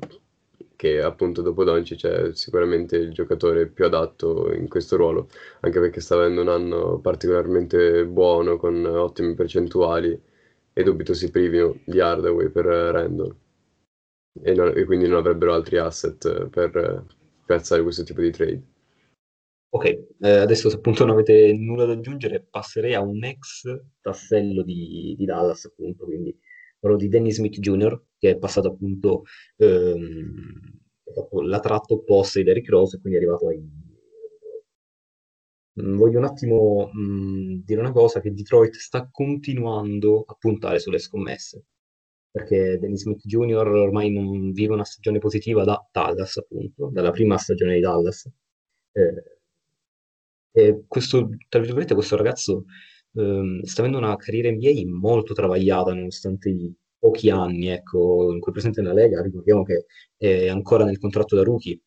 che 0.80 1.02
appunto 1.02 1.42
dopo 1.42 1.62
Doncic 1.62 2.06
è 2.06 2.34
sicuramente 2.34 2.96
il 2.96 3.12
giocatore 3.12 3.66
più 3.66 3.84
adatto 3.84 4.50
in 4.50 4.66
questo 4.66 4.96
ruolo, 4.96 5.28
anche 5.60 5.78
perché 5.78 6.00
sta 6.00 6.14
avendo 6.14 6.40
un 6.40 6.49
anno 6.49 6.99
particolarmente 7.00 8.06
buono 8.06 8.56
con 8.56 8.87
ottime 8.87 9.34
percentuali 9.34 10.18
e 10.72 10.82
dubito 10.82 11.12
si 11.12 11.30
privino 11.30 11.78
di 11.84 12.00
Hardaway 12.00 12.49
per 12.49 12.64
Randall 12.64 13.37
e, 14.42 14.54
non, 14.54 14.72
e 14.75 14.84
quindi 14.87 15.06
non 15.06 15.18
avrebbero 15.18 15.52
altri 15.52 15.76
asset 15.76 16.49
per 16.49 17.04
piazzare 17.44 17.82
questo 17.82 18.02
tipo 18.02 18.22
di 18.22 18.30
trade. 18.30 18.62
Ok, 19.72 19.84
eh, 19.84 20.06
adesso 20.30 20.70
se 20.70 20.76
appunto 20.76 21.04
non 21.04 21.12
avete 21.12 21.52
nulla 21.52 21.84
da 21.84 21.92
aggiungere 21.92 22.40
passerei 22.40 22.94
a 22.94 23.02
un 23.02 23.22
ex 23.22 23.64
tassello 24.00 24.62
di, 24.62 25.14
di 25.14 25.25
Dallas 25.26 25.66
appunto, 25.66 26.06
quindi 26.06 26.34
quello 26.80 26.96
di 26.96 27.08
Dennis 27.08 27.37
Smith 27.37 27.58
Jr., 27.58 28.02
che 28.18 28.30
è 28.30 28.38
passato 28.38 28.68
appunto 28.68 29.25
ehm, 29.58 30.80
la 31.44 31.60
tratta 31.60 31.94
opposta 31.94 32.38
di 32.38 32.44
Derrick 32.44 32.68
Rose 32.70 32.96
e 32.96 33.00
quindi 33.00 33.18
è 33.18 33.22
arrivato 33.22 33.49
ai... 33.49 33.60
Mm, 35.82 35.96
voglio 35.96 36.18
un 36.18 36.25
attimo 36.25 36.90
mh, 36.92 37.00
mm, 37.00 37.60
dire 37.64 37.80
una 37.80 37.92
cosa, 37.92 38.20
che 38.20 38.32
Detroit 38.32 38.75
sta 38.75 39.08
continuando 39.10 40.25
a 40.26 40.34
puntare 40.38 40.78
sulle 40.78 40.99
scommesse, 40.99 41.64
perché 42.30 42.78
Dennis 42.78 43.02
Smith 43.02 43.22
Jr. 43.25 43.66
ormai 43.66 44.10
non 44.10 44.50
vive 44.52 44.72
una 44.72 44.84
stagione 44.84 45.18
positiva 45.18 45.64
da 45.64 45.87
Dallas, 45.92 46.38
appunto, 46.38 46.90
dalla 46.92 47.10
prima 47.10 47.37
stagione 47.38 47.75
di 47.75 47.80
Dallas. 47.80 48.28
Eh, 48.92 49.38
e 50.52 50.84
questo, 50.88 51.28
tra 51.49 51.60
virgolette, 51.60 51.94
questo 51.94 52.16
ragazzo 52.16 52.64
ehm, 53.14 53.62
sta 53.62 53.81
avendo 53.81 53.99
una 53.99 54.17
carriera 54.17 54.50
NBA 54.50 54.83
molto 54.87 55.35
travagliata 55.35 55.93
nonostante 55.95 56.49
i 56.50 56.75
pochi 56.99 57.31
anni 57.31 57.69
ecco, 57.69 58.31
in 58.33 58.40
cui 58.40 58.50
è 58.50 58.55
presente 58.55 58.83
nella 58.83 58.95
Lega. 58.95 59.23
Ricordiamo 59.23 59.62
che 59.64 59.87
è 60.17 60.49
ancora 60.49 60.85
nel 60.85 60.99
contratto 60.99 61.37
da 61.37 61.43
rookie. 61.43 61.81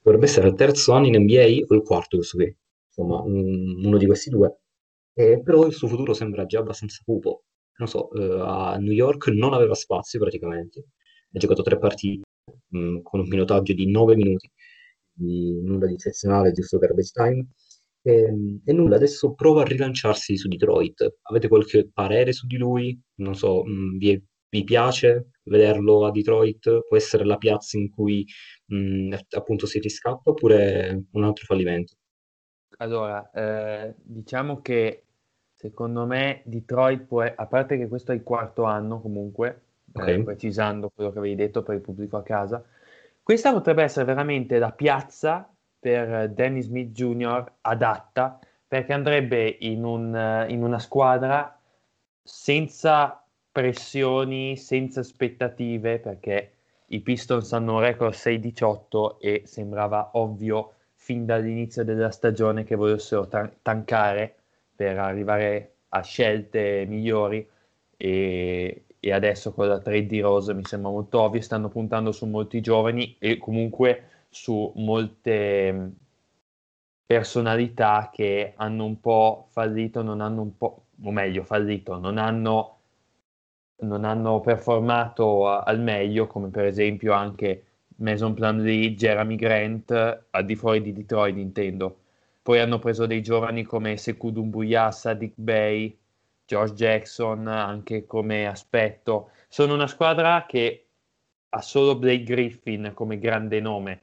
Dovrebbe 0.00 0.26
essere 0.26 0.48
il 0.48 0.54
terzo 0.54 0.92
anno 0.92 1.06
in 1.06 1.20
NBA 1.22 1.64
o 1.66 1.74
il 1.74 1.82
quarto, 1.82 2.16
questo 2.16 2.36
qui. 2.36 2.54
Insomma, 2.86 3.20
un, 3.20 3.84
uno 3.84 3.98
di 3.98 4.06
questi 4.06 4.30
due. 4.30 4.60
Eh, 5.14 5.42
però 5.42 5.66
il 5.66 5.72
suo 5.74 5.88
futuro 5.88 6.14
sembra 6.14 6.46
già 6.46 6.60
abbastanza 6.60 7.02
cupo. 7.04 7.44
Non 7.78 7.88
so, 7.88 8.10
eh, 8.12 8.40
a 8.40 8.76
New 8.78 8.92
York 8.92 9.28
non 9.28 9.52
aveva 9.52 9.74
spazio 9.74 10.18
praticamente. 10.20 10.80
Ha 11.32 11.38
giocato 11.38 11.62
tre 11.62 11.78
partite 11.78 12.22
mh, 12.68 12.78
mm, 12.78 12.98
con 13.02 13.20
un 13.20 13.28
minutaggio 13.28 13.72
di 13.74 13.90
nove 13.90 14.16
minuti. 14.16 14.50
Di 15.12 15.60
nulla 15.62 15.86
di 15.86 15.94
eccezionale, 15.94 16.52
giusto 16.52 16.78
per 16.78 16.94
best 16.94 17.14
time 17.14 17.48
e, 18.08 18.22
ehm, 18.22 18.60
e, 18.64 18.72
nulla, 18.72 18.96
adesso 18.96 19.34
prova 19.34 19.60
a 19.60 19.64
rilanciarsi 19.64 20.36
su 20.36 20.48
Detroit. 20.48 21.16
Avete 21.22 21.48
qualche 21.48 21.90
parere 21.92 22.32
su 22.32 22.46
di 22.46 22.56
lui? 22.56 22.98
Non 23.16 23.34
so, 23.34 23.62
mh, 23.64 23.70
mm, 23.70 23.98
vi, 23.98 24.24
vi, 24.48 24.64
piace 24.64 25.30
vederlo 25.44 26.06
a 26.06 26.10
Detroit? 26.10 26.86
Può 26.88 26.96
essere 26.96 27.24
la 27.24 27.36
piazza 27.36 27.76
in 27.76 27.90
cui 27.90 28.24
mh, 28.66 28.76
mm, 28.76 29.12
appunto 29.36 29.66
si 29.66 29.78
riscappa 29.78 30.30
oppure 30.30 31.04
un 31.12 31.24
altro 31.24 31.44
fallimento? 31.44 31.94
Allora, 32.78 33.30
eh, 33.32 33.94
diciamo 34.02 34.60
che 34.62 35.02
secondo 35.54 36.06
me 36.06 36.42
Detroit 36.44 37.02
può, 37.02 37.22
a 37.22 37.46
parte 37.46 37.76
che 37.76 37.88
questo 37.88 38.12
è 38.12 38.14
il 38.14 38.22
quarto 38.22 38.62
anno 38.62 39.00
comunque, 39.00 39.62
eh, 39.92 40.00
okay. 40.00 40.20
eh, 40.20 40.22
precisando 40.22 40.90
quello 40.94 41.10
che 41.10 41.18
avevi 41.18 41.34
detto 41.34 41.62
per 41.62 41.74
il 41.74 41.80
pubblico 41.80 42.16
a 42.16 42.22
casa, 42.22 42.64
questa 43.22 43.52
potrebbe 43.52 43.82
essere 43.82 44.06
veramente 44.06 44.58
la 44.58 44.70
piazza 44.70 45.52
per 45.78 46.30
Danny 46.30 46.62
Smith 46.62 46.92
Jr. 46.92 47.44
adatta 47.62 48.38
perché 48.66 48.92
andrebbe 48.92 49.56
in, 49.60 49.84
un, 49.84 50.46
in 50.48 50.62
una 50.62 50.78
squadra 50.78 51.58
senza 52.22 53.24
pressioni, 53.50 54.56
senza 54.56 55.00
aspettative, 55.00 55.98
perché 55.98 56.52
i 56.88 57.00
Pistons 57.00 57.52
hanno 57.52 57.74
un 57.74 57.80
record 57.80 58.12
6-18 58.12 59.16
e 59.20 59.42
sembrava 59.46 60.10
ovvio 60.14 60.74
fin 60.94 61.24
dall'inizio 61.24 61.84
della 61.84 62.10
stagione 62.10 62.64
che 62.64 62.76
volessero 62.76 63.26
tan- 63.26 63.50
tankare 63.62 64.34
per 64.76 64.98
arrivare 64.98 65.72
a 65.88 66.02
scelte 66.02 66.84
migliori 66.86 67.46
e, 67.96 68.84
e, 69.00 69.12
adesso 69.12 69.52
con 69.52 69.66
la 69.66 69.80
trade 69.80 70.06
di 70.06 70.20
Rose 70.20 70.52
mi 70.54 70.64
sembra 70.64 70.90
molto 70.90 71.20
ovvio, 71.20 71.40
stanno 71.40 71.68
puntando 71.68 72.12
su 72.12 72.26
molti 72.26 72.60
giovani 72.60 73.16
e 73.18 73.38
comunque 73.38 74.17
su 74.28 74.72
molte 74.76 75.72
mm, 75.72 75.88
personalità 77.06 78.10
che 78.12 78.52
hanno 78.56 78.84
un 78.84 79.00
po' 79.00 79.46
fallito, 79.50 80.02
non 80.02 80.20
hanno 80.20 80.42
un 80.42 80.56
po', 80.56 80.84
o 81.02 81.10
meglio, 81.10 81.44
fallito, 81.44 81.98
non 81.98 82.18
hanno, 82.18 82.78
non 83.80 84.04
hanno 84.04 84.40
performato 84.40 85.48
al 85.48 85.80
meglio, 85.80 86.26
come 86.26 86.48
per 86.48 86.64
esempio 86.66 87.12
anche 87.12 87.64
Mason 87.96 88.34
Plumlee, 88.34 88.94
Jeremy 88.94 89.36
Grant, 89.36 89.90
al 90.30 90.44
di 90.44 90.54
fuori 90.56 90.82
di 90.82 90.92
Detroit 90.92 91.36
intendo. 91.36 91.98
Poi 92.42 92.60
hanno 92.60 92.78
preso 92.78 93.06
dei 93.06 93.22
giovani 93.22 93.64
come 93.64 93.96
Sekou 93.96 94.30
Dumbuya, 94.30 94.90
Dick 95.16 95.34
Bay, 95.36 95.96
George 96.46 96.74
Jackson, 96.74 97.46
anche 97.46 98.06
come 98.06 98.46
aspetto. 98.46 99.30
Sono 99.48 99.74
una 99.74 99.86
squadra 99.86 100.46
che 100.46 100.86
ha 101.50 101.60
solo 101.60 101.96
Blake 101.96 102.24
Griffin 102.24 102.92
come 102.94 103.18
grande 103.18 103.60
nome, 103.60 104.00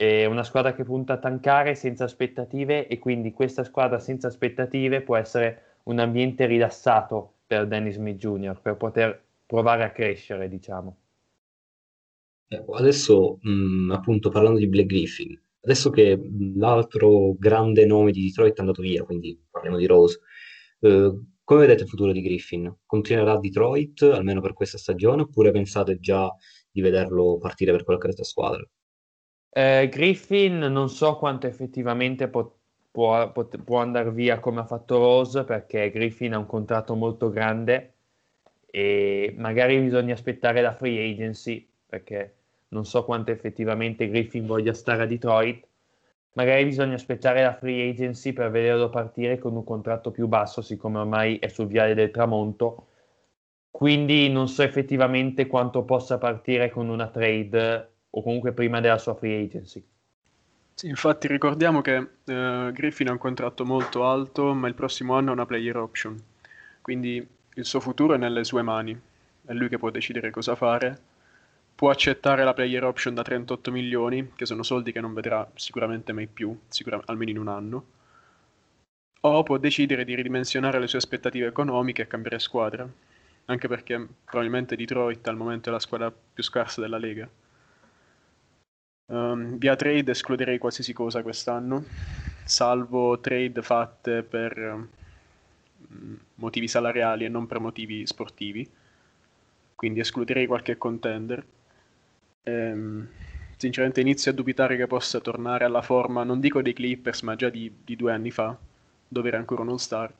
è 0.00 0.24
una 0.24 0.44
squadra 0.44 0.72
che 0.74 0.82
punta 0.82 1.12
a 1.12 1.18
tankare 1.18 1.74
senza 1.74 2.04
aspettative 2.04 2.86
e 2.86 2.98
quindi 2.98 3.32
questa 3.32 3.64
squadra 3.64 3.98
senza 3.98 4.28
aspettative 4.28 5.02
può 5.02 5.14
essere 5.14 5.80
un 5.84 5.98
ambiente 5.98 6.46
rilassato 6.46 7.40
per 7.46 7.66
Dennis 7.66 7.96
Smith 7.96 8.16
Jr. 8.16 8.58
per 8.62 8.76
poter 8.76 9.22
provare 9.44 9.84
a 9.84 9.90
crescere, 9.90 10.48
diciamo. 10.48 10.96
Ecco, 12.48 12.72
adesso, 12.72 13.38
mh, 13.42 13.90
appunto, 13.92 14.30
parlando 14.30 14.58
di 14.58 14.68
Black 14.68 14.86
Griffin, 14.86 15.38
adesso 15.60 15.90
che 15.90 16.18
l'altro 16.56 17.34
grande 17.38 17.84
nome 17.84 18.10
di 18.10 18.24
Detroit 18.24 18.56
è 18.56 18.60
andato 18.60 18.80
via, 18.82 19.04
quindi 19.04 19.38
parliamo 19.50 19.76
di 19.76 19.86
Rose, 19.86 20.18
eh, 20.80 21.20
come 21.44 21.60
vedete 21.60 21.82
il 21.82 21.88
futuro 21.88 22.12
di 22.12 22.22
Griffin? 22.22 22.74
Continuerà 22.86 23.32
a 23.32 23.38
Detroit, 23.38 24.02
almeno 24.02 24.40
per 24.40 24.54
questa 24.54 24.78
stagione, 24.78 25.22
oppure 25.22 25.50
pensate 25.50 25.98
già 26.00 26.32
di 26.70 26.80
vederlo 26.80 27.36
partire 27.38 27.72
per 27.72 27.84
qualche 27.84 28.06
altra 28.08 28.24
squadra? 28.24 28.66
Eh, 29.52 29.88
Griffin 29.90 30.58
non 30.58 30.88
so 30.88 31.16
quanto 31.16 31.46
effettivamente 31.46 32.28
po- 32.28 32.58
può, 32.90 33.32
pot- 33.32 33.58
può 33.62 33.78
andare 33.80 34.10
via 34.12 34.38
come 34.38 34.60
ha 34.60 34.64
fatto 34.64 34.98
Rose 34.98 35.44
perché 35.44 35.90
Griffin 35.90 36.34
ha 36.34 36.38
un 36.38 36.46
contratto 36.46 36.94
molto 36.94 37.30
grande 37.30 37.94
e 38.70 39.34
magari 39.36 39.80
bisogna 39.80 40.14
aspettare 40.14 40.60
la 40.60 40.72
free 40.72 41.10
agency 41.10 41.68
perché 41.86 42.34
non 42.68 42.84
so 42.84 43.04
quanto 43.04 43.32
effettivamente 43.32 44.08
Griffin 44.08 44.46
voglia 44.46 44.72
stare 44.72 45.02
a 45.02 45.06
Detroit. 45.06 45.66
Magari 46.34 46.64
bisogna 46.64 46.94
aspettare 46.94 47.42
la 47.42 47.54
free 47.54 47.90
agency 47.90 48.32
per 48.32 48.50
vederlo 48.50 48.88
partire 48.88 49.38
con 49.38 49.56
un 49.56 49.64
contratto 49.64 50.12
più 50.12 50.28
basso, 50.28 50.62
siccome 50.62 50.98
ormai 50.98 51.38
è 51.38 51.48
sul 51.48 51.66
viale 51.66 51.94
del 51.94 52.12
tramonto. 52.12 52.86
Quindi 53.70 54.28
non 54.30 54.46
so 54.48 54.62
effettivamente 54.62 55.46
quanto 55.48 55.82
possa 55.84 56.18
partire 56.18 56.70
con 56.70 56.88
una 56.88 57.08
trade 57.08 57.90
o 58.10 58.22
comunque 58.22 58.52
prima 58.52 58.80
della 58.80 58.98
sua 58.98 59.14
free 59.14 59.42
agency. 59.44 59.84
Sì, 60.74 60.88
infatti 60.88 61.28
ricordiamo 61.28 61.80
che 61.82 61.96
eh, 62.24 62.70
Griffin 62.72 63.08
ha 63.08 63.12
un 63.12 63.18
contratto 63.18 63.64
molto 63.64 64.04
alto, 64.06 64.54
ma 64.54 64.66
il 64.66 64.74
prossimo 64.74 65.14
anno 65.14 65.30
ha 65.30 65.34
una 65.34 65.46
player 65.46 65.76
option, 65.76 66.18
quindi 66.80 67.24
il 67.54 67.64
suo 67.64 67.80
futuro 67.80 68.14
è 68.14 68.16
nelle 68.16 68.44
sue 68.44 68.62
mani, 68.62 68.98
è 69.44 69.52
lui 69.52 69.68
che 69.68 69.78
può 69.78 69.90
decidere 69.90 70.30
cosa 70.30 70.54
fare, 70.56 70.98
può 71.74 71.90
accettare 71.90 72.44
la 72.44 72.54
player 72.54 72.84
option 72.84 73.14
da 73.14 73.22
38 73.22 73.70
milioni, 73.70 74.32
che 74.34 74.46
sono 74.46 74.62
soldi 74.62 74.92
che 74.92 75.00
non 75.00 75.12
vedrà 75.14 75.48
sicuramente 75.54 76.12
mai 76.12 76.26
più, 76.26 76.58
sicura- 76.68 77.02
almeno 77.06 77.30
in 77.30 77.38
un 77.38 77.48
anno, 77.48 77.84
o 79.22 79.42
può 79.42 79.56
decidere 79.56 80.04
di 80.04 80.14
ridimensionare 80.14 80.78
le 80.78 80.86
sue 80.86 80.98
aspettative 80.98 81.46
economiche 81.46 82.02
e 82.02 82.06
cambiare 82.06 82.38
squadra, 82.38 82.86
anche 83.46 83.68
perché 83.68 84.06
probabilmente 84.24 84.76
Detroit 84.76 85.26
al 85.28 85.36
momento 85.36 85.68
è 85.68 85.72
la 85.72 85.78
squadra 85.78 86.10
più 86.10 86.42
scarsa 86.42 86.80
della 86.80 86.98
Lega. 86.98 87.28
Um, 89.10 89.58
via 89.58 89.74
trade 89.74 90.12
escluderei 90.12 90.58
qualsiasi 90.58 90.92
cosa 90.92 91.20
quest'anno, 91.22 91.84
salvo 92.44 93.18
trade 93.18 93.60
fatte 93.60 94.22
per 94.22 94.56
um, 94.56 96.18
motivi 96.36 96.68
salariali 96.68 97.24
e 97.24 97.28
non 97.28 97.48
per 97.48 97.58
motivi 97.58 98.06
sportivi, 98.06 98.68
quindi 99.74 99.98
escluderei 99.98 100.46
qualche 100.46 100.78
contender. 100.78 101.44
Um, 102.44 103.08
sinceramente 103.56 104.00
inizio 104.00 104.30
a 104.30 104.34
dubitare 104.34 104.76
che 104.76 104.86
possa 104.86 105.18
tornare 105.18 105.64
alla 105.64 105.82
forma, 105.82 106.22
non 106.22 106.38
dico 106.38 106.62
dei 106.62 106.72
Clippers, 106.72 107.22
ma 107.22 107.34
già 107.34 107.48
di, 107.48 107.70
di 107.84 107.96
due 107.96 108.12
anni 108.12 108.30
fa, 108.30 108.56
dove 109.08 109.26
era 109.26 109.38
ancora 109.38 109.62
un 109.62 109.70
all-star. 109.70 110.14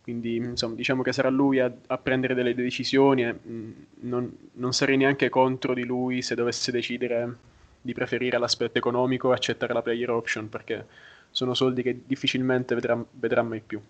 Quindi 0.00 0.36
insomma, 0.36 0.74
diciamo 0.76 1.02
che 1.02 1.12
sarà 1.12 1.28
lui 1.28 1.60
a, 1.60 1.70
a 1.88 1.98
prendere 1.98 2.32
delle 2.32 2.54
decisioni 2.54 3.24
e 3.24 3.32
mh, 3.34 3.52
mm, 3.52 3.72
non, 4.00 4.38
non, 4.54 4.72
sarei 4.72 4.96
neanche 4.96 5.28
contro 5.28 5.74
di 5.74 5.84
lui 5.84 6.22
se 6.22 6.34
dovesse 6.34 6.72
decidere 6.72 7.36
di 7.80 7.92
preferire 7.94 8.38
l'aspetto 8.38 8.78
economico 8.78 9.30
e 9.30 9.34
accettare 9.34 9.72
la 9.72 9.82
player 9.82 10.10
option 10.10 10.48
perché 10.48 10.86
sono 11.30 11.54
soldi 11.54 11.82
che 11.82 12.02
difficilmente 12.06 12.74
vedrà, 12.74 13.04
vedrà 13.12 13.42
mai 13.42 13.60
più. 13.60 13.80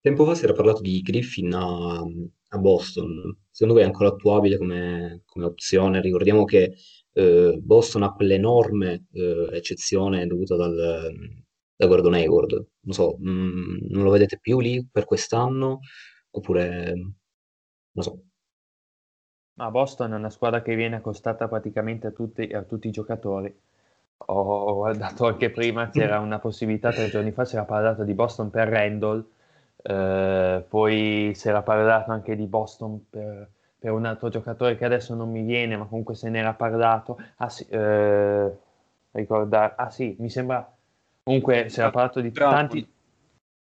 Tempo 0.00 0.24
fa 0.24 0.34
si 0.34 0.44
era 0.44 0.52
parlato 0.52 0.80
di 0.82 1.00
Griffin 1.00 1.52
a, 1.52 1.98
a 1.98 2.58
Boston, 2.58 3.36
secondo 3.50 3.74
voi 3.74 3.82
è 3.82 3.86
ancora 3.86 4.10
attuabile 4.10 4.56
come, 4.56 5.22
come 5.26 5.46
opzione? 5.46 6.00
Ricordiamo 6.00 6.44
che 6.44 6.76
eh, 7.12 7.58
Boston 7.60 8.04
ha 8.04 8.12
quell'enorme 8.12 9.06
eh, 9.12 9.48
eccezione 9.52 10.26
dovuta 10.26 10.54
dal, 10.54 10.74
da 11.76 11.86
Gordon 11.86 12.14
Hayward. 12.14 12.52
Non 12.80 12.94
so, 12.94 13.16
mh, 13.18 13.30
mm, 13.30 13.76
non 13.90 14.04
lo 14.04 14.10
vedete 14.10 14.38
più 14.38 14.60
lì 14.60 14.86
per 14.90 15.04
quest'anno? 15.04 15.80
Oppure, 16.30 16.92
non 17.92 18.04
so. 18.04 18.25
Ma 19.56 19.70
Boston 19.70 20.12
è 20.12 20.16
una 20.16 20.30
squadra 20.30 20.62
che 20.62 20.74
viene 20.74 20.96
accostata 20.96 21.48
praticamente 21.48 22.06
a 22.06 22.10
tutti, 22.10 22.42
a 22.42 22.62
tutti 22.62 22.88
i 22.88 22.90
giocatori. 22.90 23.54
Ho 24.18 24.74
guardato 24.74 25.26
anche 25.26 25.50
prima, 25.50 25.90
c'era 25.90 26.20
una 26.20 26.38
possibilità 26.38 26.90
tre 26.90 27.08
giorni 27.08 27.32
fa, 27.32 27.44
si 27.44 27.54
era 27.56 27.64
parlato 27.64 28.02
di 28.02 28.14
Boston 28.14 28.50
per 28.50 28.68
Randall, 28.68 29.24
eh, 29.82 30.64
poi 30.66 31.32
si 31.34 31.48
era 31.48 31.62
parlato 31.62 32.12
anche 32.12 32.34
di 32.34 32.46
Boston 32.46 33.08
per, 33.10 33.50
per, 33.78 33.92
un 33.92 34.06
altro 34.06 34.30
giocatore 34.30 34.76
che 34.76 34.86
adesso 34.86 35.14
non 35.14 35.30
mi 35.30 35.42
viene, 35.42 35.76
ma 35.76 35.84
comunque 35.84 36.14
se 36.14 36.30
n'era 36.30 36.54
parlato. 36.54 37.18
Ah 37.36 37.50
sì, 37.50 37.66
eh, 37.68 38.56
ricordare, 39.10 39.74
ah 39.76 39.90
sì, 39.90 40.16
mi 40.18 40.30
sembra 40.30 40.66
Comunque 41.26 41.68
si 41.70 41.80
era 41.80 41.90
parlato 41.90 42.20
di 42.20 42.30
tanti... 42.30 42.88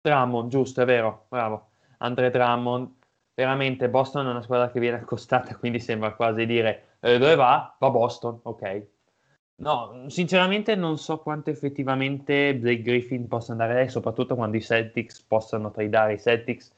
Drummond, 0.03 0.49
giusto, 0.49 0.83
è 0.83 0.85
vero, 0.85 1.25
bravo. 1.29 1.71
Andre 1.99 2.31
Drummond. 2.31 2.93
Veramente 3.41 3.89
Boston 3.89 4.27
è 4.27 4.31
una 4.31 4.43
squadra 4.43 4.71
che 4.71 4.81
viene 4.81 4.99
accostata, 4.99 5.57
quindi 5.57 5.81
sembra 5.81 6.13
quasi 6.13 6.45
dire 6.45 6.97
eh, 7.01 7.17
dove 7.17 7.37
va? 7.37 7.75
Va 7.79 7.89
Boston, 7.89 8.39
ok. 8.43 8.87
No, 9.63 10.05
sinceramente 10.09 10.75
non 10.75 10.99
so 10.99 11.21
quanto 11.21 11.49
effettivamente 11.49 12.55
Blake 12.55 12.83
Griffin 12.83 13.27
possa 13.29 13.53
andare 13.53 13.73
lei, 13.73 13.89
soprattutto 13.89 14.35
quando 14.35 14.59
i 14.59 14.61
Celtics 14.61 15.23
possano 15.23 15.71
tradare 15.71 16.13
i 16.15 16.21
Celtics 16.21 16.71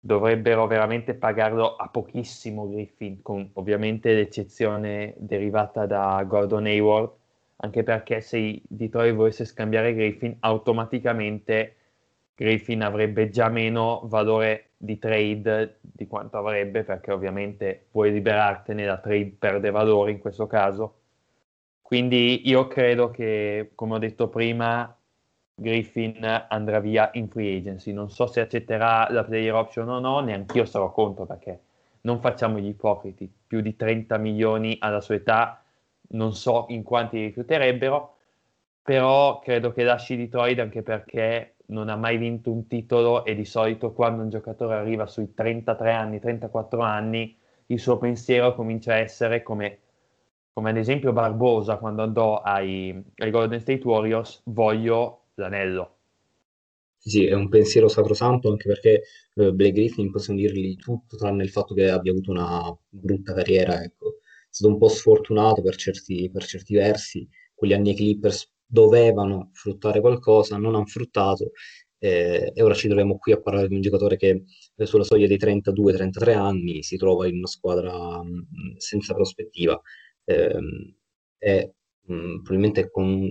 dovrebbero 0.00 0.66
veramente 0.66 1.12
pagarlo 1.12 1.76
a 1.76 1.88
pochissimo 1.88 2.66
Griffin, 2.70 3.20
con 3.20 3.50
ovviamente 3.54 4.14
l'eccezione 4.14 5.12
derivata 5.18 5.84
da 5.84 6.24
Gordon 6.26 6.64
Hayward, 6.64 7.12
anche 7.56 7.82
perché 7.82 8.22
se 8.22 8.62
Detroit 8.66 9.14
volesse 9.14 9.44
scambiare 9.44 9.92
Griffin, 9.94 10.34
automaticamente 10.40 11.76
Griffin 12.34 12.82
avrebbe 12.82 13.28
già 13.28 13.50
meno 13.50 14.00
valore 14.04 14.69
di 14.82 14.98
trade 14.98 15.78
di 15.82 16.06
quanto 16.06 16.38
avrebbe, 16.38 16.84
perché 16.84 17.12
ovviamente 17.12 17.88
puoi 17.90 18.10
liberartene 18.12 18.86
da 18.86 18.96
trade 18.96 19.36
perde 19.38 19.70
valore 19.70 20.10
in 20.10 20.18
questo 20.18 20.46
caso. 20.46 20.94
Quindi 21.82 22.48
io 22.48 22.66
credo 22.66 23.10
che, 23.10 23.72
come 23.74 23.94
ho 23.94 23.98
detto 23.98 24.28
prima, 24.28 24.96
Griffin 25.54 26.46
andrà 26.48 26.80
via 26.80 27.10
in 27.14 27.28
free 27.28 27.58
agency. 27.58 27.92
Non 27.92 28.08
so 28.08 28.26
se 28.26 28.40
accetterà 28.40 29.10
la 29.10 29.22
player 29.22 29.52
option 29.52 29.86
o 29.90 29.98
no, 29.98 30.20
neanche 30.20 30.56
io 30.56 30.64
sarò 30.64 30.90
contro 30.90 31.26
perché 31.26 31.60
non 32.02 32.20
facciamo 32.20 32.58
gli 32.58 32.68
ipocriti. 32.68 33.30
Più 33.46 33.60
di 33.60 33.76
30 33.76 34.16
milioni 34.16 34.76
alla 34.80 35.02
sua 35.02 35.16
età 35.16 35.62
non 36.12 36.32
so 36.32 36.64
in 36.68 36.82
quanti 36.82 37.20
rifiuterebbero, 37.20 38.16
però 38.82 39.40
credo 39.40 39.72
che 39.72 39.82
lasci 39.82 40.16
Detroit 40.16 40.58
anche 40.58 40.82
perché 40.82 41.56
non 41.70 41.88
ha 41.88 41.96
mai 41.96 42.16
vinto 42.16 42.52
un 42.52 42.66
titolo 42.66 43.24
e 43.24 43.34
di 43.34 43.44
solito 43.44 43.92
quando 43.92 44.22
un 44.22 44.28
giocatore 44.28 44.74
arriva 44.74 45.06
sui 45.06 45.34
33 45.34 45.92
anni, 45.92 46.20
34 46.20 46.80
anni, 46.80 47.36
il 47.66 47.80
suo 47.80 47.98
pensiero 47.98 48.54
comincia 48.54 48.92
a 48.92 48.98
essere 48.98 49.42
come, 49.42 49.78
come 50.52 50.70
ad 50.70 50.76
esempio 50.76 51.12
Barbosa 51.12 51.76
quando 51.76 52.02
andò 52.02 52.40
ai, 52.40 53.02
ai 53.16 53.30
Golden 53.30 53.60
State 53.60 53.86
Warriors, 53.86 54.42
voglio 54.44 55.26
l'anello. 55.34 55.96
Sì, 56.96 57.26
è 57.26 57.32
un 57.32 57.48
pensiero 57.48 57.88
sacrosanto 57.88 58.50
anche 58.50 58.68
perché 58.68 59.02
eh, 59.34 59.52
Blake 59.52 59.72
Griffin 59.72 60.10
possiamo 60.10 60.38
dirgli 60.38 60.76
tutto 60.76 61.16
tranne 61.16 61.44
il 61.44 61.48
fatto 61.48 61.72
che 61.72 61.88
abbia 61.88 62.12
avuto 62.12 62.30
una 62.30 62.76
brutta 62.88 63.32
carriera, 63.32 63.82
ecco 63.82 64.20
stato 64.50 64.72
un 64.72 64.78
po' 64.78 64.88
sfortunato 64.88 65.62
per 65.62 65.76
certi, 65.76 66.28
per 66.30 66.44
certi 66.44 66.74
versi, 66.74 67.26
quegli 67.54 67.72
anni 67.72 67.90
i 67.90 67.94
Clippers 67.94 68.50
dovevano 68.70 69.50
fruttare 69.52 70.00
qualcosa, 70.00 70.56
non 70.56 70.74
hanno 70.74 70.86
fruttato 70.86 71.50
eh, 71.98 72.52
e 72.54 72.62
ora 72.62 72.74
ci 72.74 72.86
troviamo 72.86 73.18
qui 73.18 73.32
a 73.32 73.40
parlare 73.40 73.68
di 73.68 73.74
un 73.74 73.82
giocatore 73.82 74.16
che 74.16 74.44
eh, 74.74 74.86
sulla 74.86 75.04
soglia 75.04 75.26
dei 75.26 75.36
32-33 75.38 76.34
anni 76.34 76.82
si 76.82 76.96
trova 76.96 77.26
in 77.26 77.36
una 77.36 77.46
squadra 77.46 78.22
mh, 78.22 78.28
mm, 78.28 78.76
senza 78.76 79.12
prospettiva 79.14 79.78
eh, 80.24 80.58
e 81.38 81.74
mh, 82.06 82.14
mm, 82.14 82.34
probabilmente 82.42 82.90
con 82.90 83.30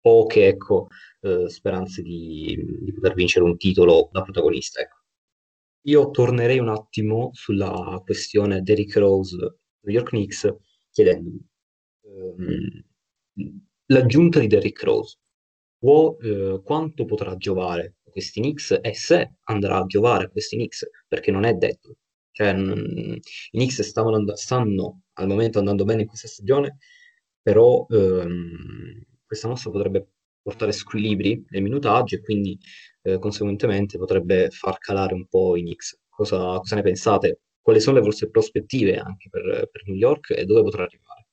poche 0.00 0.46
ecco, 0.48 0.88
eh, 1.20 1.48
speranze 1.48 2.02
di, 2.02 2.56
di, 2.80 2.92
poter 2.92 3.14
vincere 3.14 3.44
un 3.44 3.56
titolo 3.56 4.08
da 4.12 4.22
protagonista. 4.22 4.80
Ecco. 4.80 4.96
Io 5.86 6.10
tornerei 6.10 6.58
un 6.58 6.68
attimo 6.68 7.30
sulla 7.32 8.00
questione 8.04 8.62
Derrick 8.62 8.96
Rose 8.96 9.36
New 9.36 9.94
York 9.94 10.08
Knicks 10.08 10.54
chiedendo 10.90 11.38
ehm, 12.02 12.84
l'aggiunta 13.86 14.38
di 14.40 14.46
Derrick 14.46 14.82
Rose 14.82 15.18
può, 15.78 16.16
eh, 16.20 16.60
quanto 16.64 17.04
potrà 17.04 17.36
giovare 17.36 17.96
a 18.06 18.10
questi 18.10 18.40
Knicks 18.40 18.78
e 18.82 18.94
se 18.94 19.34
andrà 19.44 19.78
a 19.78 19.86
giovare 19.86 20.24
a 20.24 20.28
questi 20.30 20.56
Knicks 20.56 20.86
perché 21.08 21.30
non 21.30 21.44
è 21.44 21.54
detto 21.54 21.96
cioè, 22.30 22.52
n- 22.52 23.14
i 23.50 23.58
Knicks 23.58 23.82
stavano 23.82 24.16
and- 24.16 24.32
stanno 24.32 25.02
al 25.14 25.26
momento 25.28 25.58
andando 25.58 25.84
bene 25.84 26.02
in 26.02 26.08
questa 26.08 26.28
stagione 26.28 26.78
però 27.42 27.86
ehm, 27.88 29.02
questa 29.26 29.48
mossa 29.48 29.70
potrebbe 29.70 30.08
portare 30.42 30.72
squilibri 30.72 31.44
nel 31.50 31.62
minutaggio 31.62 32.16
e 32.16 32.20
quindi 32.20 32.58
eh, 33.02 33.18
conseguentemente 33.18 33.98
potrebbe 33.98 34.50
far 34.50 34.78
calare 34.78 35.14
un 35.14 35.26
po' 35.26 35.56
i 35.56 35.62
Knicks 35.62 35.98
cosa, 36.08 36.36
cosa 36.58 36.74
ne 36.76 36.82
pensate? 36.82 37.40
quali 37.60 37.80
sono 37.80 37.96
le 37.96 38.02
vostre 38.04 38.28
prospettive 38.30 38.96
anche 38.98 39.28
per, 39.30 39.68
per 39.72 39.82
New 39.86 39.96
York 39.96 40.30
e 40.36 40.44
dove 40.44 40.62
potrà 40.62 40.82
arrivare? 40.84 41.26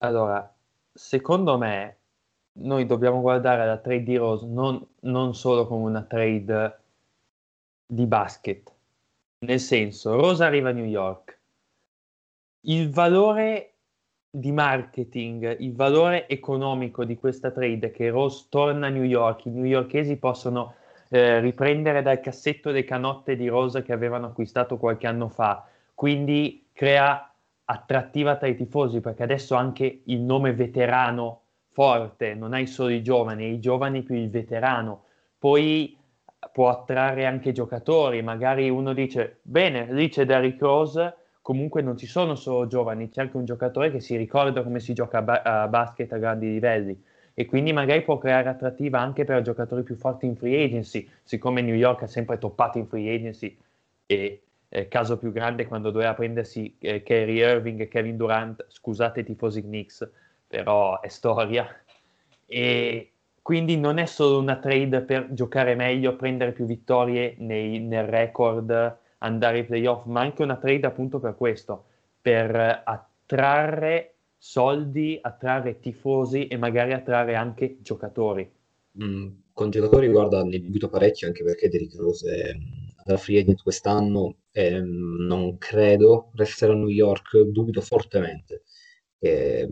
Allora, 0.00 0.57
secondo 0.98 1.56
me 1.56 1.96
noi 2.58 2.84
dobbiamo 2.84 3.20
guardare 3.20 3.64
la 3.64 3.78
trade 3.78 4.02
di 4.02 4.16
Rose 4.16 4.44
non, 4.46 4.84
non, 5.02 5.34
solo 5.34 5.66
come 5.66 5.84
una 5.84 6.02
trade 6.02 6.78
di 7.86 8.04
basket, 8.04 8.74
nel 9.46 9.60
senso, 9.60 10.16
Rose 10.16 10.42
arriva 10.42 10.70
a 10.70 10.72
New 10.72 10.84
York, 10.84 11.38
il 12.62 12.90
valore 12.90 13.74
di 14.28 14.50
marketing, 14.50 15.60
il 15.60 15.74
valore 15.74 16.28
economico 16.28 17.04
di 17.04 17.16
questa 17.16 17.52
trade 17.52 17.92
che 17.92 18.10
Rose 18.10 18.46
torna 18.48 18.88
a 18.88 18.90
New 18.90 19.04
York, 19.04 19.44
i 19.46 19.50
newyorkesi 19.50 20.16
possono 20.16 20.74
eh, 21.10 21.38
riprendere 21.38 22.02
dal 22.02 22.20
cassetto 22.20 22.70
le 22.70 22.84
canotte 22.84 23.36
di 23.36 23.46
rosa 23.46 23.82
che 23.82 23.92
avevano 23.92 24.26
acquistato 24.26 24.76
qualche 24.76 25.06
anno 25.06 25.28
fa, 25.28 25.66
quindi 25.94 26.66
crea 26.72 27.27
attrattiva 27.70 28.36
tra 28.36 28.46
i 28.46 28.56
tifosi 28.56 29.00
perché 29.00 29.22
adesso 29.22 29.54
anche 29.54 30.00
il 30.04 30.20
nome 30.20 30.54
veterano 30.54 31.42
forte, 31.70 32.34
non 32.34 32.54
hai 32.54 32.66
solo 32.66 32.90
i 32.90 33.02
giovani, 33.02 33.52
i 33.52 33.60
giovani 33.60 34.02
più 34.02 34.14
il 34.14 34.30
veterano, 34.30 35.04
poi 35.38 35.96
può 36.50 36.70
attrarre 36.70 37.26
anche 37.26 37.52
giocatori, 37.52 38.22
magari 38.22 38.70
uno 38.70 38.94
dice 38.94 39.40
bene, 39.42 39.92
lì 39.92 40.08
c'è 40.08 40.24
Derrick 40.24 40.60
Rose, 40.60 41.14
comunque 41.42 41.82
non 41.82 41.98
ci 41.98 42.06
sono 42.06 42.34
solo 42.36 42.66
giovani, 42.66 43.10
c'è 43.10 43.20
anche 43.20 43.36
un 43.36 43.44
giocatore 43.44 43.90
che 43.90 44.00
si 44.00 44.16
ricorda 44.16 44.62
come 44.62 44.80
si 44.80 44.94
gioca 44.94 45.18
a, 45.18 45.22
ba- 45.22 45.42
a 45.42 45.68
basket 45.68 46.12
a 46.12 46.18
grandi 46.18 46.50
livelli. 46.50 47.00
E 47.34 47.46
quindi 47.46 47.72
magari 47.72 48.02
può 48.02 48.18
creare 48.18 48.48
attrattiva 48.48 48.98
anche 48.98 49.24
per 49.24 49.42
giocatori 49.42 49.82
più 49.82 49.94
forti 49.94 50.26
in 50.26 50.36
free 50.36 50.64
agency, 50.64 51.08
siccome 51.22 51.60
New 51.60 51.74
York 51.74 52.02
ha 52.02 52.06
sempre 52.06 52.38
toppato 52.38 52.78
in 52.78 52.86
free 52.86 53.14
agency 53.14 53.56
e 54.06 54.42
eh, 54.68 54.88
caso 54.88 55.18
più 55.18 55.32
grande 55.32 55.66
quando 55.66 55.90
doveva 55.90 56.14
prendersi 56.14 56.76
eh, 56.78 57.02
Kerry 57.02 57.36
Irving 57.38 57.80
e 57.80 57.88
Kevin 57.88 58.16
Durant, 58.16 58.66
scusate 58.68 59.20
i 59.20 59.24
tifosi 59.24 59.62
Knicks, 59.62 60.08
però 60.46 61.00
è 61.00 61.08
storia. 61.08 61.66
E 62.46 63.12
quindi 63.42 63.78
non 63.78 63.98
è 63.98 64.06
solo 64.06 64.38
una 64.38 64.58
trade 64.58 65.00
per 65.02 65.32
giocare 65.32 65.74
meglio, 65.74 66.16
prendere 66.16 66.52
più 66.52 66.66
vittorie 66.66 67.34
nei, 67.38 67.80
nel 67.80 68.06
record, 68.06 68.98
andare 69.18 69.58
ai 69.58 69.64
playoff, 69.64 70.04
ma 70.04 70.20
anche 70.20 70.42
una 70.42 70.56
trade 70.56 70.86
appunto 70.86 71.18
per 71.18 71.34
questo, 71.34 71.86
per 72.20 72.82
attrarre 72.84 74.14
soldi, 74.36 75.18
attrarre 75.20 75.80
tifosi 75.80 76.46
e 76.46 76.56
magari 76.56 76.92
attrarre 76.92 77.34
anche 77.34 77.78
giocatori. 77.80 78.50
Mm, 79.02 79.28
con 79.52 79.70
giocatori, 79.70 80.08
guarda, 80.08 80.44
ne 80.44 80.60
dubito 80.60 80.88
parecchio 80.88 81.26
anche 81.26 81.42
perché 81.42 81.68
Derrick 81.68 81.96
Rose 81.96 82.30
è 82.30 82.56
alla 83.06 83.16
free 83.16 83.40
agent 83.40 83.62
quest'anno 83.62 84.34
e 84.58 84.80
non 84.80 85.56
credo 85.56 86.32
resterà 86.34 86.72
a 86.72 86.76
New 86.76 86.88
York, 86.88 87.38
dubito 87.42 87.80
fortemente 87.80 88.64
che 89.16 89.68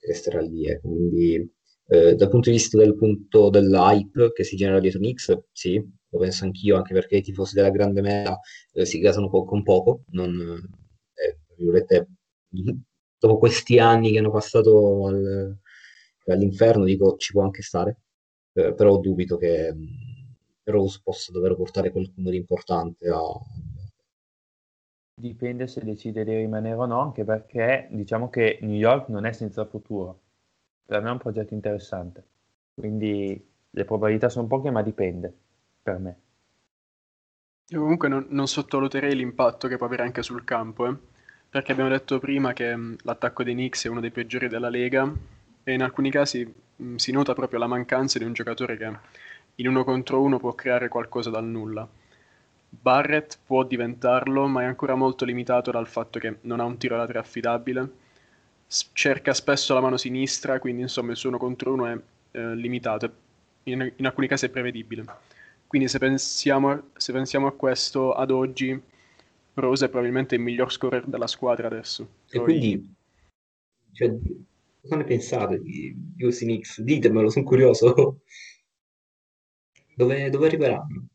resterà 0.00 0.40
lì. 0.40 0.66
Eh. 0.66 0.80
Quindi 0.80 1.48
eh, 1.86 2.14
dal 2.16 2.28
punto 2.28 2.50
di 2.50 2.56
vista 2.56 2.76
del 2.76 2.96
punto 2.96 3.48
dell'hype 3.50 4.32
che 4.32 4.42
si 4.42 4.56
genera 4.56 4.80
dietro 4.80 4.98
Knicks, 4.98 5.38
sì, 5.52 5.76
lo 6.08 6.18
penso 6.18 6.44
anch'io, 6.44 6.76
anche 6.76 6.94
perché 6.94 7.18
i 7.18 7.22
tifosi 7.22 7.54
della 7.54 7.70
grande 7.70 8.00
meta 8.00 8.40
eh, 8.72 8.84
si 8.84 8.98
gasano 8.98 9.28
poco 9.28 9.44
con 9.50 9.62
poco, 9.62 10.02
non, 10.10 10.36
eh, 11.14 12.06
dopo 13.18 13.38
questi 13.38 13.78
anni 13.78 14.10
che 14.10 14.18
hanno 14.18 14.32
passato 14.32 15.06
al, 15.06 15.56
all'inferno, 16.26 16.84
dico 16.84 17.16
ci 17.16 17.32
può 17.32 17.42
anche 17.44 17.62
stare, 17.62 18.00
eh, 18.54 18.74
però 18.74 18.98
dubito 18.98 19.36
che 19.36 19.72
mh, 19.72 19.86
Rose 20.64 21.00
possa 21.04 21.30
davvero 21.30 21.54
portare 21.56 21.90
qualcuno 21.92 22.30
di 22.30 22.36
importante 22.36 23.08
a... 23.08 23.20
Dipende 25.16 25.66
se 25.66 25.82
decide 25.84 26.22
di 26.24 26.36
rimanere 26.36 26.76
o 26.76 26.86
no, 26.86 27.00
anche 27.00 27.24
perché 27.24 27.88
diciamo 27.90 28.30
che 28.30 28.58
New 28.62 28.76
York 28.76 29.08
non 29.08 29.24
è 29.26 29.32
senza 29.32 29.64
futuro. 29.64 30.20
Per 30.86 31.00
me 31.00 31.08
è 31.08 31.12
un 31.12 31.18
progetto 31.18 31.54
interessante, 31.54 32.24
quindi 32.74 33.44
le 33.70 33.84
probabilità 33.84 34.28
sono 34.28 34.46
poche, 34.46 34.70
ma 34.70 34.82
dipende 34.82 35.32
per 35.82 35.98
me. 35.98 36.18
Io 37.68 37.80
comunque 37.80 38.08
non, 38.08 38.26
non 38.30 38.46
sottovaluterei 38.48 39.14
l'impatto 39.14 39.68
che 39.68 39.76
può 39.76 39.84
avere 39.86 40.02
anche 40.02 40.22
sul 40.22 40.44
campo, 40.44 40.86
eh? 40.86 40.96
perché 41.50 41.72
abbiamo 41.72 41.90
detto 41.90 42.18
prima 42.18 42.52
che 42.54 42.74
mh, 42.74 42.96
l'attacco 43.02 43.42
dei 43.42 43.52
Knicks 43.54 43.84
è 43.84 43.88
uno 43.88 44.00
dei 44.00 44.10
peggiori 44.10 44.48
della 44.48 44.68
Lega 44.70 45.12
e 45.62 45.72
in 45.72 45.82
alcuni 45.82 46.10
casi 46.10 46.50
mh, 46.76 46.94
si 46.96 47.12
nota 47.12 47.34
proprio 47.34 47.58
la 47.58 47.66
mancanza 47.66 48.18
di 48.18 48.24
un 48.24 48.32
giocatore 48.32 48.76
che 48.78 48.90
in 49.56 49.68
uno 49.68 49.84
contro 49.84 50.22
uno 50.22 50.38
può 50.38 50.52
creare 50.54 50.88
qualcosa 50.88 51.30
dal 51.30 51.44
nulla. 51.44 51.86
Barrett 52.80 53.38
può 53.44 53.64
diventarlo, 53.64 54.46
ma 54.46 54.62
è 54.62 54.64
ancora 54.64 54.94
molto 54.94 55.24
limitato 55.24 55.70
dal 55.70 55.86
fatto 55.86 56.18
che 56.18 56.38
non 56.42 56.60
ha 56.60 56.64
un 56.64 56.76
tiro 56.76 56.96
da 56.96 57.06
tre 57.06 57.18
affidabile. 57.18 57.90
S- 58.66 58.90
cerca 58.92 59.32
spesso 59.34 59.74
la 59.74 59.80
mano 59.80 59.96
sinistra, 59.96 60.58
quindi 60.58 60.82
insomma 60.82 61.12
il 61.12 61.16
suo 61.16 61.28
uno 61.28 61.38
contro 61.38 61.72
uno 61.72 61.86
è 61.86 61.98
eh, 62.32 62.54
limitato, 62.54 63.12
in, 63.64 63.92
in, 63.96 64.06
alcuni 64.06 64.26
casi 64.26 64.46
è 64.46 64.48
prevedibile. 64.48 65.04
Quindi 65.66 65.88
se 65.88 65.98
pensiamo, 65.98 66.90
se 66.96 67.12
pensiamo, 67.12 67.46
a 67.46 67.52
questo 67.52 68.12
ad 68.12 68.30
oggi, 68.30 68.80
Rose 69.54 69.86
è 69.86 69.88
probabilmente 69.88 70.34
il 70.34 70.40
miglior 70.40 70.72
scorer 70.72 71.06
della 71.06 71.26
squadra 71.26 71.66
adesso. 71.66 72.08
E 72.28 72.38
Poi... 72.38 72.44
quindi, 72.44 72.94
cioè, 73.92 74.14
cosa 74.80 74.96
ne 74.96 75.04
pensate 75.04 75.60
di 75.60 75.94
Houston 76.18 76.48
Knicks? 76.48 76.80
Ditemelo, 76.80 77.30
sono 77.30 77.44
curioso. 77.44 78.20
Dove, 79.96 80.28
dove 80.28 80.46
arriveranno? 80.46 81.06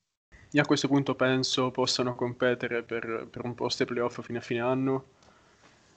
Io 0.54 0.64
a 0.64 0.66
questo 0.66 0.88
punto 0.88 1.14
penso 1.14 1.70
possano 1.70 2.16
competere 2.16 2.82
per, 2.82 3.28
per 3.30 3.46
un 3.46 3.54
post 3.54 3.86
playoff 3.86 4.20
fino 4.22 4.40
a 4.40 4.42
fine 4.42 4.62
anno. 4.62 5.06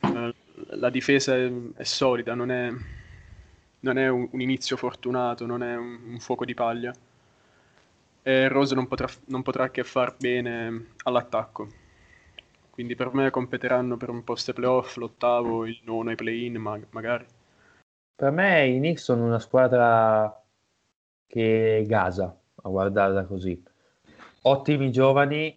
Eh, 0.01 0.35
la 0.77 0.91
difesa 0.91 1.35
è, 1.35 1.51
è 1.75 1.85
solida, 1.85 2.35
non 2.35 2.51
è, 2.51 2.71
non 3.81 3.97
è 3.97 4.09
un, 4.09 4.29
un, 4.31 4.41
inizio 4.43 4.77
fortunato, 4.77 5.47
non 5.47 5.63
è 5.63 5.75
un, 5.75 5.99
un, 6.07 6.19
fuoco 6.21 6.45
di 6.45 6.53
paglia. 6.53 6.93
E 8.25 8.49
Rose 8.49 8.75
non 8.75 8.87
potrà, 8.89 9.09
non 9.27 9.41
potrà 9.43 9.71
che 9.71 9.85
far 9.85 10.17
bene 10.19 10.89
all'attacco. 11.05 11.69
Quindi 12.69 12.95
per 12.95 13.15
me 13.15 13.31
competeranno 13.31 13.97
per 13.97 14.11
un 14.11 14.23
post 14.23 14.53
playoff, 14.53 14.97
l'ottavo, 14.97 15.65
il 15.65 15.81
nono 15.85 16.11
ai 16.11 16.17
play-in, 16.17 16.57
ma, 16.57 16.79
magari. 16.91 17.25
Per 18.15 18.31
me 18.31 18.67
i 18.67 18.77
Knicks 18.77 19.03
sono 19.03 19.25
una 19.25 19.39
squadra 19.39 20.43
che 21.27 21.85
gasa, 21.87 22.39
a 22.63 22.69
guardarla 22.69 23.25
così. 23.25 23.71
Ottimi 24.45 24.91
giovani, 24.91 25.57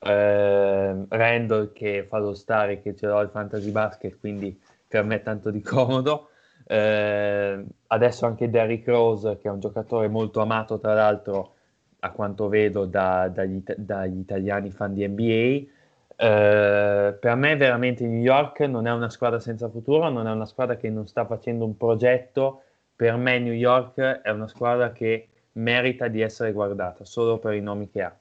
eh, 0.00 1.04
Randall 1.08 1.72
che 1.72 2.04
fa 2.08 2.18
lo 2.18 2.34
stare 2.34 2.80
che 2.80 2.96
ce 2.96 3.06
l'ho 3.06 3.16
al 3.16 3.30
fantasy 3.30 3.70
basket, 3.70 4.18
quindi 4.18 4.58
per 4.88 5.04
me 5.04 5.16
è 5.16 5.22
tanto 5.22 5.50
di 5.50 5.60
comodo. 5.60 6.30
Eh, 6.66 7.64
adesso 7.86 8.26
anche 8.26 8.50
Derrick 8.50 8.86
Rose, 8.88 9.38
che 9.38 9.48
è 9.48 9.50
un 9.50 9.60
giocatore 9.60 10.08
molto 10.08 10.40
amato, 10.40 10.78
tra 10.78 10.94
l'altro, 10.94 11.54
a 12.00 12.10
quanto 12.10 12.48
vedo 12.48 12.84
da, 12.86 13.28
dagli, 13.28 13.62
dagli, 13.76 14.18
italiani 14.18 14.70
fan 14.70 14.94
di 14.94 15.06
NBA. 15.06 15.76
Eh, 16.20 17.16
per 17.20 17.34
me 17.36 17.56
veramente 17.56 18.04
New 18.04 18.20
York 18.20 18.60
non 18.60 18.86
è 18.86 18.92
una 18.92 19.10
squadra 19.10 19.38
senza 19.38 19.68
futuro, 19.68 20.08
non 20.10 20.26
è 20.26 20.32
una 20.32 20.46
squadra 20.46 20.76
che 20.76 20.90
non 20.90 21.06
sta 21.06 21.24
facendo 21.24 21.64
un 21.64 21.76
progetto. 21.76 22.62
Per 22.96 23.16
me 23.16 23.38
New 23.38 23.52
York 23.52 24.00
è 24.00 24.30
una 24.30 24.48
squadra 24.48 24.90
che 24.92 25.28
merita 25.58 26.08
di 26.08 26.20
essere 26.20 26.52
guardata 26.52 27.04
solo 27.04 27.38
per 27.38 27.54
i 27.54 27.60
nomi 27.60 27.88
che 27.90 28.02
ha. 28.02 28.16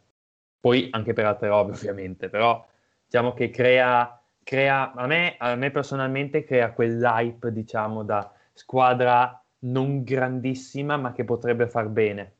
Poi 0.59 0.87
anche 0.91 1.13
per 1.13 1.25
altre 1.25 1.47
robe 1.47 1.71
ovviamente, 1.73 2.29
però 2.29 2.65
diciamo 3.05 3.33
che 3.33 3.49
crea, 3.49 4.21
crea 4.43 4.93
a, 4.93 5.07
me, 5.07 5.35
a 5.37 5.55
me 5.55 5.71
personalmente 5.71 6.43
crea 6.43 6.71
quell'hype 6.71 7.51
diciamo 7.51 8.03
da 8.03 8.31
squadra 8.53 9.41
non 9.59 10.03
grandissima 10.03 10.97
ma 10.97 11.13
che 11.13 11.23
potrebbe 11.23 11.67
far 11.67 11.87
bene. 11.89 12.33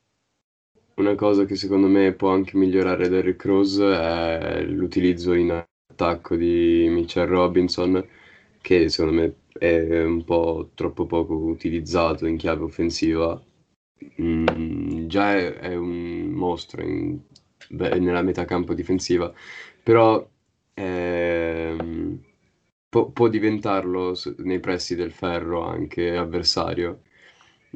Una 0.95 1.15
cosa 1.15 1.45
che 1.45 1.55
secondo 1.55 1.87
me 1.87 2.13
può 2.13 2.31
anche 2.31 2.57
migliorare 2.57 3.07
Derrick 3.07 3.45
Rose 3.45 3.85
è 3.85 4.61
l'utilizzo 4.63 5.33
in 5.33 5.51
attacco 5.51 6.35
di 6.35 6.87
Mitchell 6.89 7.27
Robinson 7.27 8.03
che 8.59 8.89
secondo 8.89 9.21
me 9.21 9.35
è 9.53 10.03
un 10.03 10.23
po' 10.23 10.71
troppo 10.73 11.05
poco 11.05 11.35
utilizzato 11.35 12.25
in 12.25 12.37
chiave 12.37 12.63
offensiva 12.63 13.39
mm, 14.21 15.07
già 15.07 15.35
è, 15.35 15.53
è, 15.55 15.75
un 15.75 16.27
mostro 16.31 16.81
in, 16.83 17.19
beh, 17.69 17.99
nella 17.99 18.21
metacampo 18.21 18.73
difensiva, 18.73 19.31
però 19.83 20.25
ehm, 20.73 22.19
può, 22.89 23.09
può, 23.09 23.27
diventarlo 23.27 24.15
nei 24.37 24.59
pressi 24.59 24.95
del 24.95 25.11
ferro 25.11 25.63
anche 25.63 26.15
avversario. 26.15 27.01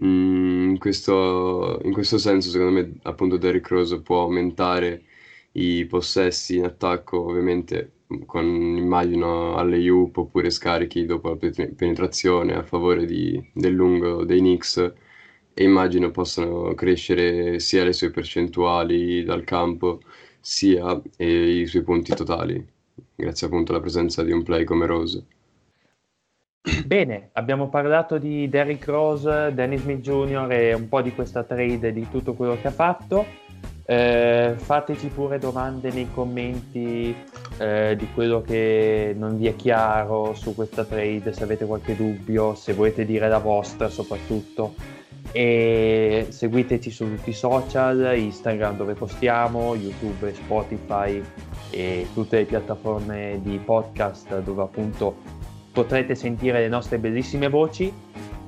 Mm, 0.04 0.72
in, 0.72 0.78
questo, 0.80 1.80
in 1.84 1.94
questo 1.94 2.18
senso, 2.18 2.50
secondo 2.50 2.74
me, 2.74 2.94
appunto, 3.04 3.38
Derrick 3.38 3.68
Rose 3.70 4.02
può 4.02 4.22
aumentare 4.24 5.04
i 5.54 5.86
possessi 5.86 6.58
in 6.58 6.66
attacco, 6.66 7.20
ovviamente 7.26 7.94
con 8.26 8.46
immagino 8.46 9.56
alle 9.56 9.78
Jup 9.78 10.18
oppure 10.18 10.50
scarichi 10.50 11.06
dopo 11.06 11.30
la 11.30 11.38
penetrazione 11.76 12.56
a 12.56 12.64
favore 12.64 13.06
di, 13.06 13.42
del 13.54 13.74
lungo 13.74 14.26
dei 14.26 14.40
Knicks 14.40 14.94
e 15.54 15.64
immagino 15.64 16.12
possano 16.12 16.74
crescere 16.74 17.60
sia 17.60 17.84
le 17.84 17.94
sue 17.94 18.12
percentuali 18.12 19.24
dal 19.24 19.44
campo 19.44 20.00
sia 20.40 21.00
i 21.18 21.66
suoi 21.68 21.84
punti 21.84 22.14
totali, 22.16 22.66
grazie 23.16 23.48
appunto 23.48 23.72
alla 23.72 23.82
presenza 23.82 24.24
di 24.24 24.32
un 24.32 24.44
play 24.44 24.64
come 24.64 24.86
Rose. 24.86 25.26
Bene, 26.86 27.30
abbiamo 27.34 27.70
parlato 27.70 28.18
di 28.18 28.48
Derrick 28.48 28.86
Rose, 28.86 29.52
Dennis 29.54 29.82
Smith 29.82 30.02
Jr. 30.02 30.52
e 30.52 30.74
un 30.74 30.88
po' 30.88 31.02
di 31.02 31.12
questa 31.12 31.44
trade, 31.44 31.92
di 31.92 32.08
tutto 32.10 32.34
quello 32.34 32.58
che 32.60 32.68
ha 32.68 32.72
fatto. 32.72 33.26
Eh, 33.84 34.54
fateci 34.58 35.08
pure 35.08 35.40
domande 35.40 35.92
nei 35.92 36.08
commenti 36.14 37.16
eh, 37.58 37.96
di 37.98 38.08
quello 38.14 38.42
che 38.42 39.14
non 39.18 39.38
vi 39.38 39.48
è 39.48 39.56
chiaro 39.56 40.34
su 40.36 40.54
questa 40.54 40.86
trade, 40.86 41.34
se 41.34 41.44
avete 41.44 41.66
qualche 41.66 41.96
dubbio, 41.96 42.54
se 42.54 42.74
volete 42.74 43.06
dire 43.06 43.28
la 43.28 43.40
vostra 43.40 43.90
soprattutto 43.90 44.76
e 45.32 46.28
seguiteci 46.30 46.92
su 46.92 47.16
tutti 47.16 47.30
i 47.30 47.34
social, 47.34 48.18
Instagram 48.18 48.78
dove 48.78 48.94
postiamo, 48.94 49.76
YouTube, 49.76 50.34
Spotify 50.34 51.24
e 51.70 52.08
tutte 52.14 52.38
le 52.38 52.46
piattaforme 52.46 53.40
di 53.42 53.58
podcast 53.58 54.40
dove 54.42 54.62
appunto 54.64 55.16
potrete 55.72 56.16
sentire 56.16 56.60
le 56.60 56.68
nostre 56.68 56.98
bellissime 56.98 57.48
voci 57.48 57.92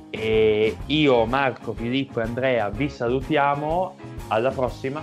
e 0.09 0.77
io, 0.85 1.25
Marco, 1.25 1.73
Filippo 1.73 2.19
e 2.19 2.23
Andrea 2.23 2.69
vi 2.69 2.87
salutiamo, 2.87 3.95
alla 4.27 4.51
prossima. 4.51 5.01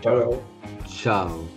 Ciao. 0.00 0.42
Ciao. 0.86 1.55